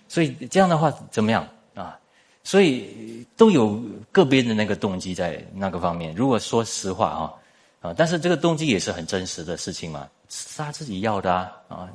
[0.07, 1.97] 所以这样的话怎么样啊？
[2.43, 3.81] 所以都有
[4.11, 6.13] 个别的那个动机在那个方面。
[6.13, 7.33] 如果说实话啊
[7.81, 11.89] 啊，但是这个动机也是很真实的事情嘛，是他自己要的啊啊。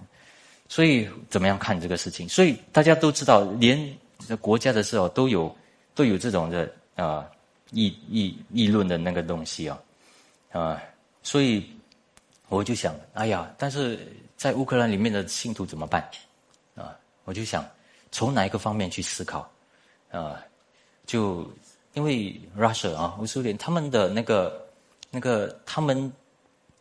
[0.68, 2.28] 所以怎么样看这个事情？
[2.28, 3.98] 所以大家都知道，连
[4.40, 5.54] 国家的时候都有
[5.94, 7.26] 都有这种的啊
[7.72, 9.80] 议议议论的那个东西啊
[10.52, 10.82] 啊。
[11.22, 11.66] 所以
[12.48, 13.98] 我就想，哎呀，但是
[14.36, 16.06] 在乌克兰里面的信徒怎么办
[16.74, 16.94] 啊？
[17.24, 17.66] 我就想
[18.12, 19.50] 从哪一个方面去思考
[20.10, 20.42] 啊？
[21.06, 21.50] 就
[21.94, 24.68] 因为 Russia 啊，乌苏联他们的那个
[25.10, 26.12] 那个他们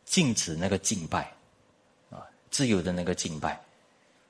[0.03, 1.31] 禁止那个敬拜
[2.09, 3.57] 啊，自由的那个敬拜。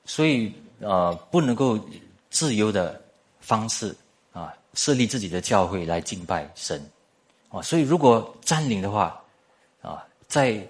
[0.08, 1.78] 所以，呃，不能够
[2.30, 2.99] 自由的
[3.41, 3.93] 方式
[4.32, 6.82] 啊，设立自己的教会来敬拜神，
[7.49, 9.22] 啊，所以如果占领的话，
[9.82, 10.66] 啊，在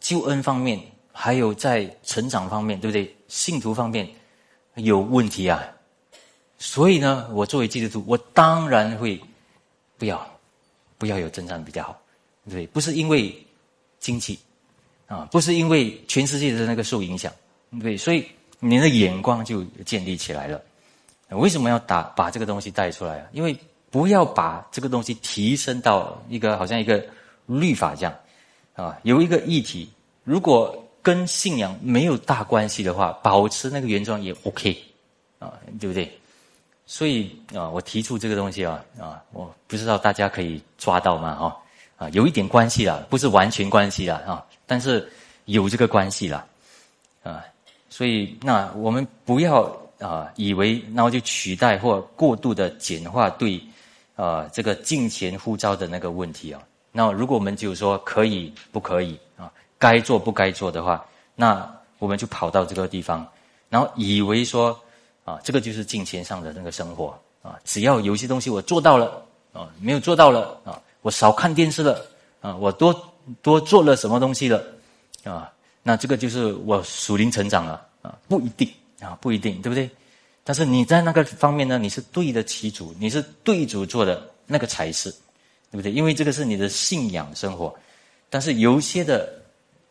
[0.00, 0.80] 救恩方面，
[1.12, 3.16] 还有在成长方面，对不对？
[3.28, 4.08] 信徒方面
[4.74, 5.62] 有问题啊，
[6.58, 9.20] 所以呢，我作为基督徒，我当然会
[9.98, 10.28] 不要，
[10.98, 12.02] 不要有征战比较好，
[12.44, 12.66] 对不对？
[12.66, 13.32] 不是因为
[14.00, 14.36] 经济，
[15.06, 17.32] 啊，不是因为全世界的那个受影响，
[17.80, 18.28] 对，所以。
[18.60, 20.62] 你的眼光就建立起来了。
[21.30, 23.26] 为什么要打把这个东西带出来啊？
[23.32, 23.56] 因为
[23.90, 27.04] 不要把这个东西提升到一个好像一个
[27.46, 28.14] 律法这样
[28.74, 28.98] 啊。
[29.02, 29.90] 有一个议题，
[30.24, 34.76] 如果跟信仰没有大关系的话，保持那个原状也 OK
[35.38, 36.10] 啊，对不对？
[36.84, 41.34] 所以啊，我提出这个东西啊啊，我不知道大家可以抓到吗？
[41.36, 41.56] 哈
[41.96, 45.08] 啊，有一点关系啦，不是完全关系啦啊，但是
[45.44, 46.44] 有这个关系啦
[47.22, 47.44] 啊。
[47.90, 49.62] 所以，那我们不要
[49.98, 53.60] 啊，以为然后就取代或过度的简化对
[54.16, 56.62] 啊这个金钱呼召的那个问题啊。
[56.92, 63.26] 那如果我们就说可以不可以啊，该做不该做的话，那我们就跑到这个地方，
[63.68, 64.78] 然后以为说
[65.24, 69.22] 啊，这个就是金钱上的那个生活啊，只要有些东西我做到了
[69.52, 72.06] 啊，没有做到了啊，我少看电视了
[72.40, 72.94] 啊，我多
[73.42, 74.62] 多做了什么东西了
[75.24, 75.52] 啊。
[75.82, 78.70] 那这个就是我属灵成长了啊，不一定
[79.00, 79.88] 啊，不一定，对不对？
[80.44, 85.10] 但是你在那个方面呢，你是对得起主，你是对主做的那个才是，
[85.70, 85.90] 对不对？
[85.90, 87.74] 因为这个是你的信仰生活。
[88.28, 89.32] 但是有些的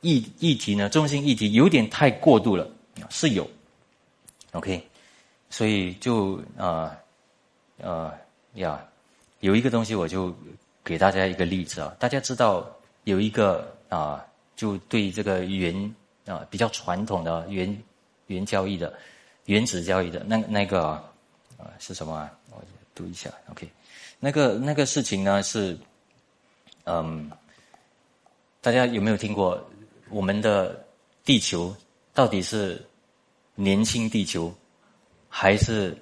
[0.01, 2.69] 议议题呢，中心议题有点太过度了，
[3.09, 3.49] 是有。
[4.51, 4.87] OK，
[5.49, 6.95] 所以就啊
[7.77, 8.13] 呃
[8.53, 8.79] 呀，
[9.39, 10.35] 有一个东西我就
[10.83, 12.69] 给大家一个例子啊，大家知道
[13.05, 14.23] 有一个啊。
[14.59, 15.95] 就对这个原
[16.25, 17.81] 啊比较传统的原
[18.27, 18.93] 原交易的
[19.45, 20.85] 原子交易的那那个
[21.57, 22.29] 啊是什么啊？
[22.49, 22.61] 我
[22.93, 23.69] 读一下，OK，
[24.19, 25.77] 那个那个事情呢是
[26.83, 27.31] 嗯，
[28.59, 29.65] 大家有没有听过？
[30.09, 30.85] 我们的
[31.23, 31.73] 地球
[32.13, 32.85] 到底是
[33.55, 34.53] 年轻地球，
[35.29, 35.95] 还是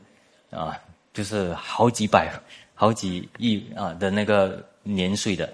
[0.50, 0.76] 啊
[1.14, 2.34] 就是好几百
[2.74, 5.54] 好几亿啊的那个年岁的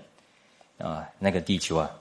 [0.78, 1.92] 啊那个地球啊？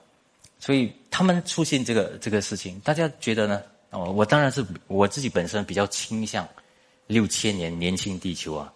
[0.63, 3.61] 所以他们出现这个这个事情，大家觉得呢？
[3.89, 6.47] 哦，我当然是我自己本身比较倾向
[7.05, 8.73] 六千年年轻地球啊，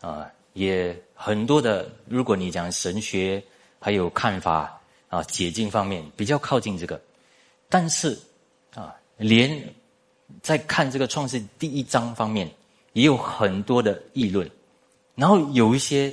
[0.00, 1.86] 啊，也很多的。
[2.06, 3.44] 如果你讲神学
[3.78, 6.98] 还有看法啊，解禁方面比较靠近这个，
[7.68, 8.18] 但是
[8.74, 9.62] 啊，连
[10.40, 12.50] 在看这个创世第一章方面
[12.94, 14.50] 也有很多的议论，
[15.14, 16.10] 然后有一些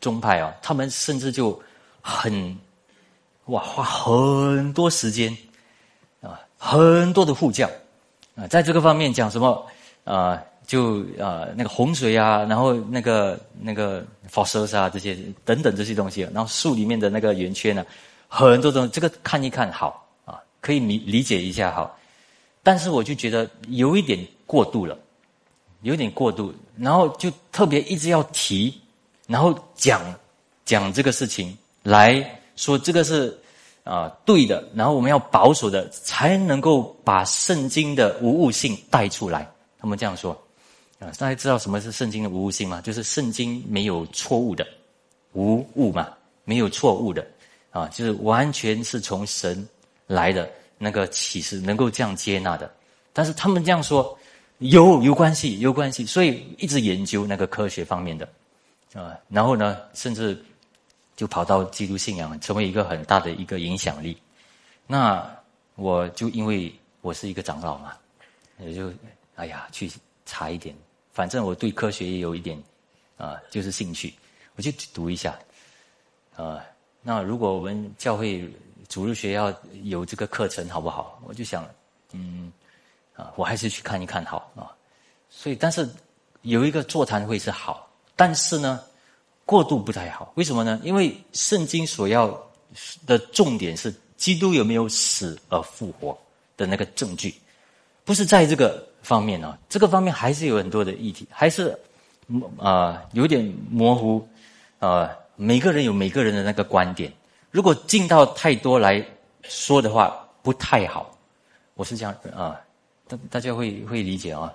[0.00, 1.62] 宗派啊，他们甚至就
[2.00, 2.58] 很。
[3.48, 5.34] 哇，花很多时间
[6.20, 7.68] 啊，很多的护教
[8.36, 9.66] 啊，在这个方面讲什么
[10.04, 17.86] 啊，就啊那个洪水啊，然后那个那个 f o s s 啊这些等等这些东西，然后树里面的那个圆圈呢，
[18.28, 21.98] 很多种，这个看一看好啊，可以理理解一下好，
[22.62, 24.94] 但是我就觉得有一点过度了，
[25.80, 28.78] 有点过度，然后就特别一直要提，
[29.26, 30.02] 然后讲
[30.66, 32.34] 讲这个事情来。
[32.58, 33.38] 说这个是
[33.84, 39.48] 啊对的，然后我们要保守的，才能够把圣经的无误性带出来。
[39.78, 40.32] 他们这样说
[40.98, 42.80] 啊，大家知道什么是圣经的无误性吗？
[42.80, 44.66] 就是圣经没有错误的，
[45.34, 46.08] 无误嘛，
[46.44, 47.24] 没有错误的
[47.70, 49.64] 啊，就是完全是从神
[50.08, 52.68] 来的那个启示，能够这样接纳的。
[53.12, 54.18] 但是他们这样说
[54.58, 58.28] 有有关系，有关系，所以一直研究那个科学方面的
[58.94, 60.36] 啊，然后呢，甚至。
[61.18, 64.16] 就跑到基督信仰，成为一个很大的一个影响力。
[64.86, 65.28] 那
[65.74, 67.92] 我就因为我是一个长老嘛，
[68.60, 68.92] 也就
[69.34, 69.90] 哎呀去
[70.24, 70.72] 查一点，
[71.12, 72.56] 反正我对科学也有一点
[73.16, 74.14] 啊，就是兴趣，
[74.54, 75.36] 我就读一下
[76.36, 76.62] 呃，
[77.02, 78.48] 那如果我们教会
[78.88, 79.52] 主日学要
[79.82, 81.20] 有这个课程，好不好？
[81.26, 81.68] 我就想，
[82.12, 82.52] 嗯，
[83.16, 84.70] 啊，我还是去看一看好啊。
[85.28, 85.90] 所以，但是
[86.42, 88.80] 有一个座谈会是好，但是呢，
[89.48, 90.30] 过度不太好。
[90.34, 90.78] 为什么呢？
[90.84, 92.38] 因为圣经所要
[93.06, 96.16] 的重点是基督有没有死而复活
[96.54, 97.34] 的那个证据，
[98.04, 99.58] 不是在这个方面啊。
[99.66, 101.74] 这个方面还是有很多的议题，还是
[102.58, 104.28] 啊有点模糊
[104.80, 105.10] 啊。
[105.34, 107.10] 每个人有每个人的那个观点，
[107.50, 109.02] 如果进到太多来
[109.44, 111.16] 说的话，不太好。
[111.72, 112.60] 我是这样啊，
[113.06, 114.52] 大大家会会理解啊。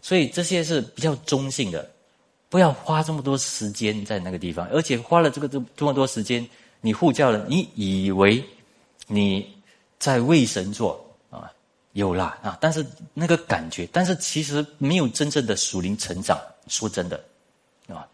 [0.00, 1.90] 所以这些是比较中性的，
[2.50, 6.46] 不要花这么多时间在那个地方，而且花了这个这这么多时间，
[6.82, 8.44] 你护教了，你以为
[9.06, 9.48] 你
[9.98, 11.50] 在为神做啊，
[11.92, 12.84] 有啦啊，但是
[13.14, 16.38] 那个感觉，但是其实没有真正的属灵成长。
[16.66, 17.24] 说真的，
[17.88, 18.06] 啊，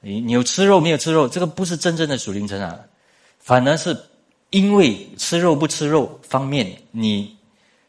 [0.00, 2.78] 你你有吃肉没有吃肉，这个不是真正的属灵成长，
[3.38, 3.96] 反而是
[4.50, 7.36] 因为吃肉不吃肉方面，你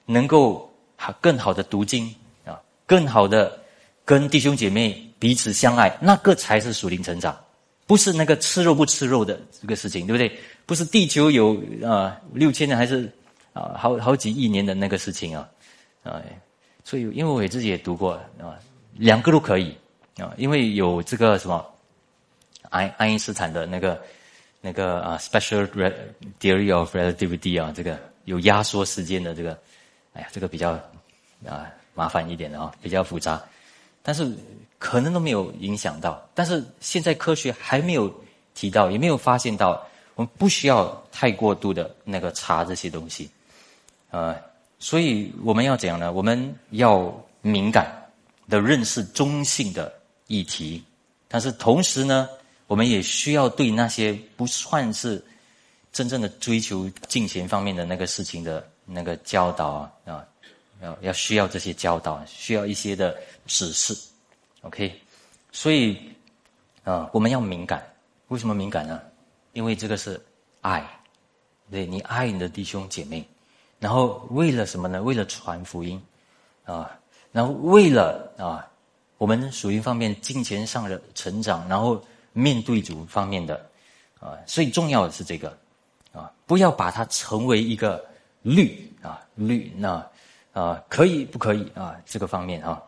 [0.06, 2.14] 能够好更好的读经
[2.46, 2.60] 啊。
[2.86, 3.60] 更好的
[4.06, 7.34] 跟弟兄姐妹彼此相爱，那个才是属灵成长，
[7.88, 10.38] 不是那个吃肉不吃肉的这个事情，对不对？
[10.66, 13.10] 不是地球有啊六千年还是
[13.54, 15.50] 啊好好几亿年的那个事情啊
[16.04, 16.22] 啊，
[16.84, 18.60] 所以因为我自己也读过啊，
[18.96, 19.74] 两个都可以
[20.18, 21.66] 啊，因为有这个什么
[22.70, 24.02] 爱爱因斯坦的那个
[24.60, 25.66] 那个啊 special
[26.38, 29.58] theory of relativity 啊，这个有压缩时间的这个，
[30.12, 30.72] 哎呀，这个比较
[31.48, 31.72] 啊。
[31.96, 33.40] 麻烦一点的啊，比较复杂，
[34.02, 34.28] 但是
[34.84, 36.22] 可能都没有影响到。
[36.34, 38.14] 但是现在科学还没有
[38.54, 39.82] 提到，也没有发现到，
[40.16, 43.30] 我们不需要太过度的那个查这些东西，
[44.12, 44.36] 呃，
[44.80, 46.12] 所以我们要怎样呢？
[46.12, 47.10] 我们要
[47.42, 47.90] 敏感
[48.50, 49.90] 的认识中性的
[50.28, 50.84] 议题，
[51.30, 52.28] 但是同时呢，
[52.68, 55.24] 我们也需要对那些不算是
[55.94, 60.26] 真正的追求金钱方面的那个事情的那个教导啊啊。
[60.82, 63.16] 要要需要这些教导，需要一些的
[63.48, 63.98] 指示
[64.64, 65.00] ，OK，
[65.52, 65.98] 所以
[66.84, 67.82] 啊，我们要敏感。
[68.28, 69.00] 为什么敏感呢？
[69.54, 70.20] 因为这个是
[70.62, 70.84] 爱，
[71.70, 73.24] 对你爱你的弟兄姐妹，
[73.80, 75.02] 然后为了什么呢？
[75.02, 76.02] 为了传福音
[76.66, 76.92] 啊，
[77.32, 78.68] 然后为了啊，
[79.18, 82.04] 我们属于方面金钱上的成长，然后
[82.34, 83.56] 面对主方面的
[84.20, 85.56] 啊，所以重要的是这个
[86.12, 88.04] 啊，不要把它成为一个
[88.42, 90.04] 律啊律那。
[90.54, 92.00] 啊，可以不可以啊？
[92.06, 92.80] 这个方面啊，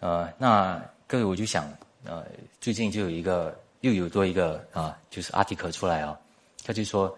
[0.00, 1.72] 呃，那各位我就想，
[2.04, 2.24] 呃，
[2.60, 6.18] 最近就有一个又有多一个啊，就是 article 出来啊，
[6.64, 7.16] 他就说，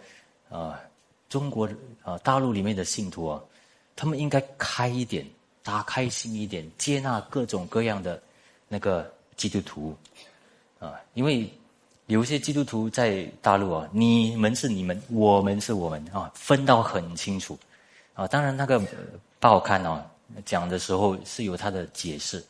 [0.50, 0.78] 啊，
[1.28, 1.68] 中国
[2.02, 3.40] 啊大陆里面的信徒啊，
[3.96, 5.26] 他们应该开一点，
[5.62, 8.20] 打开心一点，接纳各种各样的
[8.68, 9.96] 那个基督徒
[10.78, 11.50] 啊，因为
[12.06, 17.58] 有些基督徒在大陆啊，你们是你们，我们是我们啊，分到很清楚
[18.14, 18.82] 啊，当然那个。
[19.40, 20.04] 报刊哦，
[20.44, 22.44] 讲的时候是有他的解释，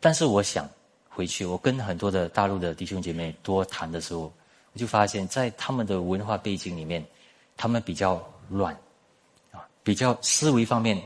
[0.00, 0.68] 但是我想
[1.08, 4.32] 回去，我跟很多的大陆的弟兄姐妹多谈的时候，
[4.72, 7.04] 我就发现，在他们的文化背景里面，
[7.56, 8.74] 他们比较乱，
[9.52, 11.00] 啊，比较思维方面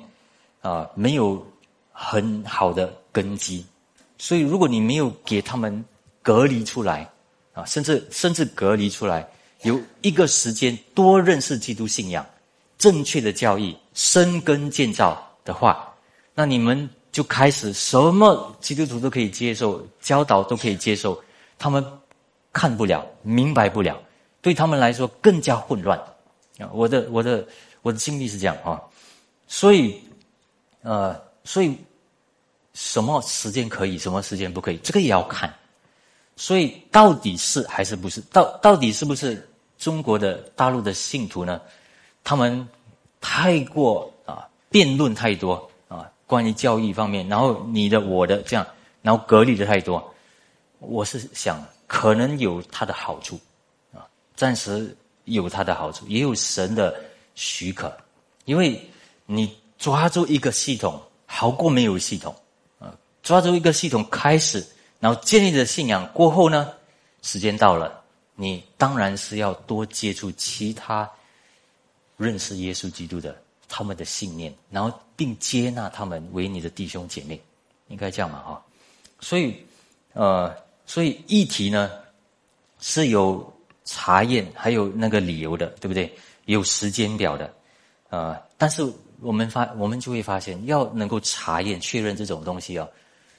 [0.62, 1.44] 啊没有
[1.92, 3.66] 很好的根基，
[4.16, 5.84] 所以如果你没有给他们
[6.22, 7.10] 隔离出来，
[7.52, 9.28] 啊，甚至甚至隔离出来，
[9.62, 12.24] 有一个时间多认识基督信仰。
[12.76, 15.94] 正确的教义，生根建造的话，
[16.34, 21.16] 那你们就开始什么基督徒都可以接受，教导都可以接受，
[21.56, 21.84] 他们
[22.52, 23.96] 看不了，明白不了，
[24.42, 25.96] 对他们来说更加混乱。
[26.58, 27.46] 啊，我的我的
[27.82, 28.82] 我的经历是这样啊，
[29.46, 30.02] 所以，
[30.82, 31.78] 呃，所以
[32.72, 35.54] 什么时间可以，什么时间不可以，这个也要看。
[36.34, 38.20] 所以到底是还是不是？
[38.32, 39.48] 到到底是不是
[39.78, 41.60] 中国的大陆的信徒呢？
[42.24, 42.68] 他们
[43.20, 45.70] 太过啊，辩论太多，
[46.26, 48.66] 关于教育方面，然后你的我的这样，
[49.02, 50.14] 然后隔离的太多。
[50.78, 53.38] 我是想，可能有它的好处
[53.92, 56.98] 啊，暂时有它的好处，也有神的
[57.34, 57.94] 许可。
[58.44, 58.80] 因为
[59.26, 62.34] 你抓住一个系统，好过没有系统
[62.78, 62.94] 啊。
[63.22, 64.64] 抓住一个系统开始，
[65.00, 66.72] 然后建立的信仰过后呢，
[67.22, 68.02] 时间到了，
[68.34, 71.10] 你当然是要多接触其他。
[72.16, 73.36] 认识耶稣基督的
[73.76, 77.40] 他们的信念，然后并接纳他们为你的弟兄姐妹，
[77.88, 78.38] 应该这样嘛？
[78.38, 78.64] 哈，
[79.18, 79.56] 所以，
[80.12, 80.54] 呃，
[80.86, 81.90] 所以议题呢
[82.78, 83.52] 是有
[83.84, 86.08] 查验，还有那个理由的，对不对？
[86.44, 87.52] 有时间表的，
[88.10, 88.88] 呃，但是
[89.20, 92.86] 我们发，我们就会发现，要能够查验确认这种东西啊，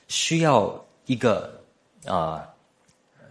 [0.10, 1.64] 需要一个
[2.04, 2.46] 啊，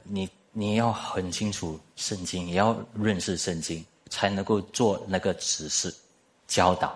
[0.05, 5.94] 你你要很清楚圣经，也要认识圣经，才能够做那个指示、
[6.55, 6.94] 教导。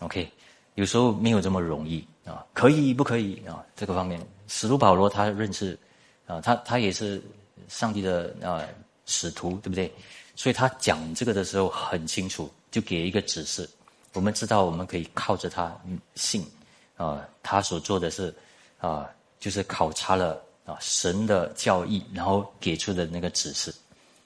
[0.00, 0.30] OK，
[0.74, 3.64] 有时候没有这么容易啊，可以不可以啊？
[3.74, 5.78] 这个方面，使徒保罗他认识
[6.26, 7.22] 啊，他他也是
[7.68, 8.60] 上帝的啊
[9.06, 9.90] 使徒，对不对？
[10.36, 13.66] 所以他讲这个的时候很清楚，就给一个指示。
[14.12, 15.74] 我们知道，我们可以靠着他
[16.14, 16.46] 信
[16.98, 18.34] 啊，他所做的是
[18.78, 19.08] 啊，
[19.40, 20.38] 就是考察了。
[20.64, 23.74] 啊，神的教义，然后给出的那个指示。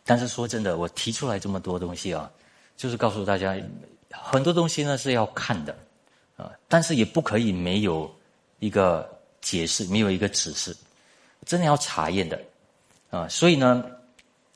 [0.05, 2.31] 但是说真的，我提出来这么多东西啊，
[2.77, 3.57] 就是告诉大家，
[4.23, 5.77] 很多东西呢是要看的
[6.37, 8.13] 啊，但是也不可以没有
[8.59, 9.09] 一个
[9.41, 10.77] 解释，没有一个指示，
[11.45, 12.41] 真的要查验的
[13.11, 13.29] 啊。
[13.29, 13.85] 所以呢，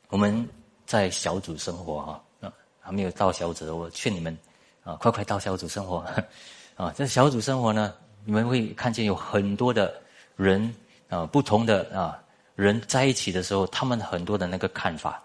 [0.08, 0.48] 我们
[0.86, 4.36] 在小组生活哈啊，还没有到小组，我劝你们
[4.84, 6.04] 啊，快快到小组生活
[6.76, 6.90] 啊。
[6.92, 7.94] 在小组生活呢，
[8.24, 9.94] 你们会看见有很多的
[10.36, 10.74] 人。
[11.10, 12.16] 啊，不同的啊
[12.54, 15.20] 人在一起的时候，他们很多的那个看法，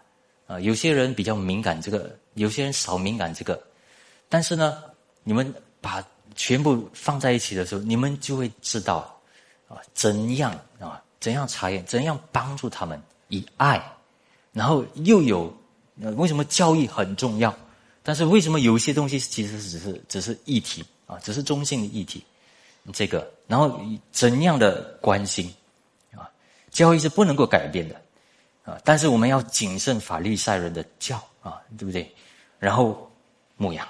[0.47, 3.61] 啊，有些人比较敏感这个，有些人少敏感这个，
[4.29, 4.83] 但是呢，
[5.23, 6.05] 你们把
[6.35, 9.19] 全部放在一起的时候，你们就会知道，
[9.67, 13.81] 啊，怎样啊，怎样查验，怎样帮助他们以爱，
[14.51, 15.55] 然后又有，
[16.17, 17.55] 为什么教育很重要？
[18.03, 22.23] 但是为什么有些东西其实只是只是议题啊，只是中性的议题，
[22.93, 23.79] 这个，然后
[24.11, 25.51] 怎样的关心
[26.13, 26.29] 啊？
[26.69, 27.95] 教育是不能够改变的，
[28.63, 28.77] 啊！
[28.83, 32.13] 但是我们要谨慎法律赛人的教啊，对不对？
[32.59, 33.09] 然后
[33.57, 33.87] 牧养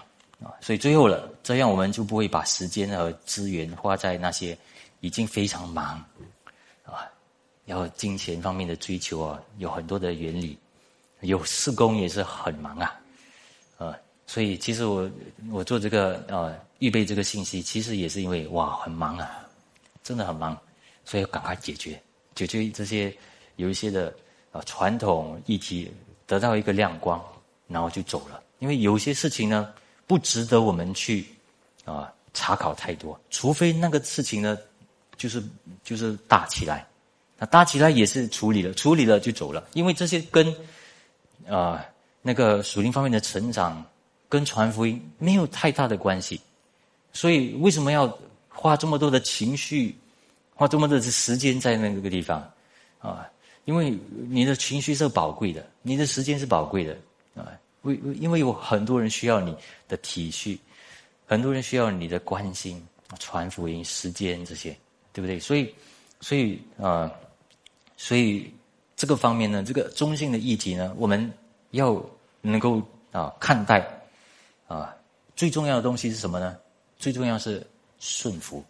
[0.62, 4.58] 所以最后了，这样我们就不会把时间和资源花在那些
[5.00, 6.04] 已经非常忙
[6.84, 7.10] 啊，
[7.66, 10.58] 然后金钱方面的追求啊，有很多的原理，
[11.22, 13.00] 有施工也是很忙啊，
[13.78, 13.98] 啊！
[14.28, 15.10] 所以其实我
[15.52, 19.46] 我做这个啊，预备这个信息，其实也是因为哇，很忙啊，
[20.04, 20.58] 真的很忙，
[21.06, 22.00] 所以要赶快解决。
[22.36, 23.16] 解决这些
[23.56, 24.14] 有一些的
[24.52, 25.92] 啊传统议题
[26.28, 27.24] 得到一个亮光，
[27.68, 28.44] 然后就走了。
[28.60, 29.74] 因为有些事情呢
[30.08, 31.26] 不值得我们去
[31.84, 34.58] 啊查考太多，除非那个事情呢
[35.18, 35.44] 就是
[35.84, 36.86] 就是大起来，
[37.38, 39.68] 那大起来也是处理了，处理了就走了。
[39.74, 40.56] 因为这些跟
[41.48, 41.86] 啊
[42.22, 43.84] 那个属灵方面的成长
[44.28, 46.40] 跟传福音没有太大的关系，
[47.14, 48.18] 所以为什么要
[48.50, 49.96] 花这么多的情绪？
[50.58, 52.50] 花这么多的时间在那个地方，
[53.00, 53.28] 啊，
[53.66, 53.94] 因为
[54.30, 56.98] 你的情绪是宝贵的，你的时间是宝贵的，
[57.36, 57.52] 啊，
[57.86, 59.56] 为因为有很多人需要你
[59.88, 60.58] 的体恤，
[61.26, 62.86] 很多人需要你的关心、
[63.20, 64.76] 传福音、时间这些，
[65.14, 65.40] 对不对？
[65.40, 65.74] 所以，
[66.20, 67.12] 所以啊，
[67.96, 68.52] 所以
[68.96, 71.32] 这个方面呢，这个中性的议题呢，我们
[71.72, 72.04] 要
[72.42, 72.82] 能够
[73.12, 73.88] 啊看待，
[74.68, 74.96] 啊，
[75.36, 76.58] 最重要的东西是什么呢？
[76.98, 77.66] 最重要是
[78.00, 78.64] 顺服。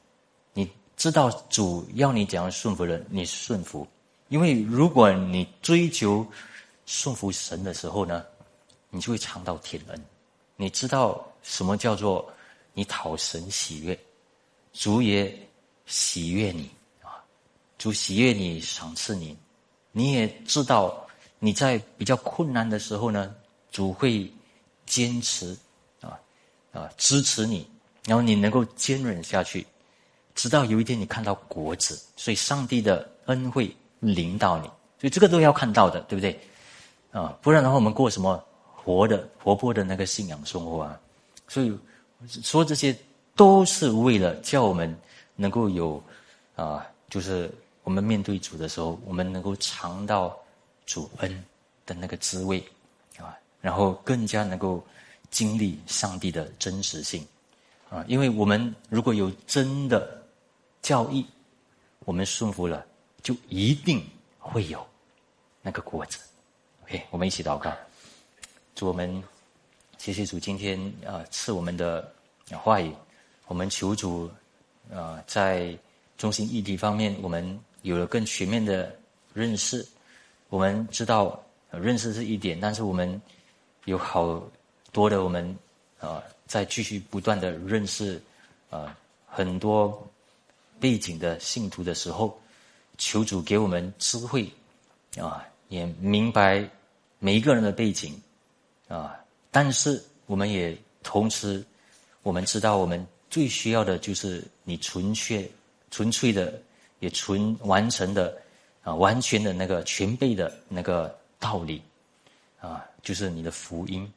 [0.54, 3.88] 你知道主要你怎样顺服人，你顺服。
[4.30, 6.26] 因为如果你追求
[6.88, 8.26] 顺服神的时候呢，
[8.96, 10.06] 你就会尝到天恩。
[10.56, 12.26] 你知道什么叫做
[12.74, 14.00] 你讨神喜悦，
[14.72, 15.38] 主也
[15.86, 16.72] 喜悦你
[17.04, 17.20] 啊，
[17.78, 19.38] 主喜悦你，赏赐你。
[19.92, 21.06] 你也知道
[21.40, 23.36] 你在比较困难的时候呢，
[23.70, 24.32] 主会
[24.86, 25.58] 坚持
[26.00, 26.18] 啊
[26.72, 27.70] 啊支持你，
[28.06, 29.68] 然后你能够坚忍下去。
[30.36, 34.68] 直到有一天你看到果子，所以上帝的恩惠临到你，
[35.00, 36.40] 所以这个都要看到的，对不对？
[37.12, 38.42] 啊，不然的话，我们过什么
[38.86, 41.02] 活的、活泼的那个信仰生活啊？
[41.48, 41.76] 所以
[42.28, 42.96] 说这些
[43.36, 44.96] 都是为了叫我们
[45.36, 46.02] 能够有
[46.56, 47.52] 啊，就是
[47.84, 50.38] 我们面对主的时候，我们能够尝到
[50.86, 51.44] 主恩
[51.86, 52.64] 的那个滋味
[53.18, 54.86] 啊，然后更加能够
[55.32, 57.26] 经历上帝的真实性
[57.90, 60.24] 啊，因为我们如果有真的。
[60.86, 61.26] 教义，
[62.02, 62.86] 我们顺服了，
[63.24, 64.08] 就一定
[64.38, 64.86] 会有
[65.64, 66.20] 那个果子。
[66.84, 67.74] OK，我们一起祷告，
[68.76, 69.24] 祝我们
[69.98, 72.14] 谢谢主今天啊赐我们的
[72.52, 72.94] 话语，
[73.48, 74.30] 我们求主
[74.94, 75.76] 啊在
[76.18, 78.94] 中心议题方面，我们有了更全面的
[79.34, 79.84] 认识。
[80.50, 83.20] 我们知道认识是一点，但是我们
[83.86, 84.44] 有好
[84.92, 85.58] 多的我们
[86.00, 88.22] 啊在继续不断的认识
[88.70, 88.96] 啊
[89.26, 90.08] 很多。
[90.78, 92.38] 背景的信徒的时候，
[92.98, 94.52] 求主给我们智慧，
[95.18, 96.70] 啊，也明白
[97.18, 98.22] 每一个人的背景，
[98.88, 99.20] 啊，
[99.52, 101.64] 但是我们也同时，
[102.24, 105.50] 我们知道我们最需要的就是你纯确、
[105.92, 106.60] 纯粹的，
[107.00, 108.36] 也纯完成的，
[108.84, 111.82] 啊，完全的那个全备的那个道理，
[112.60, 114.12] 啊，就是你的福音，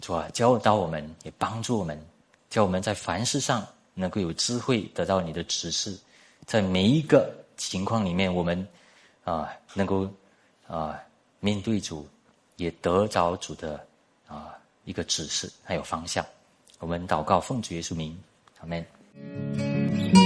[0.00, 0.28] 是吧？
[0.32, 2.00] 教导我们，也帮助我们，
[2.50, 3.66] 叫我们在凡事上。
[3.94, 5.94] 能够有智慧得到你的指示，
[6.46, 8.66] 在每一个情况里面，我们
[9.22, 10.10] 啊能够
[10.66, 10.98] 啊
[11.40, 12.08] 面对主，
[12.56, 13.86] 也得着主的
[14.84, 16.24] 一个指示，还有方向，
[16.78, 18.18] 我们祷告奉主耶稣名，
[18.60, 20.21] 阿门。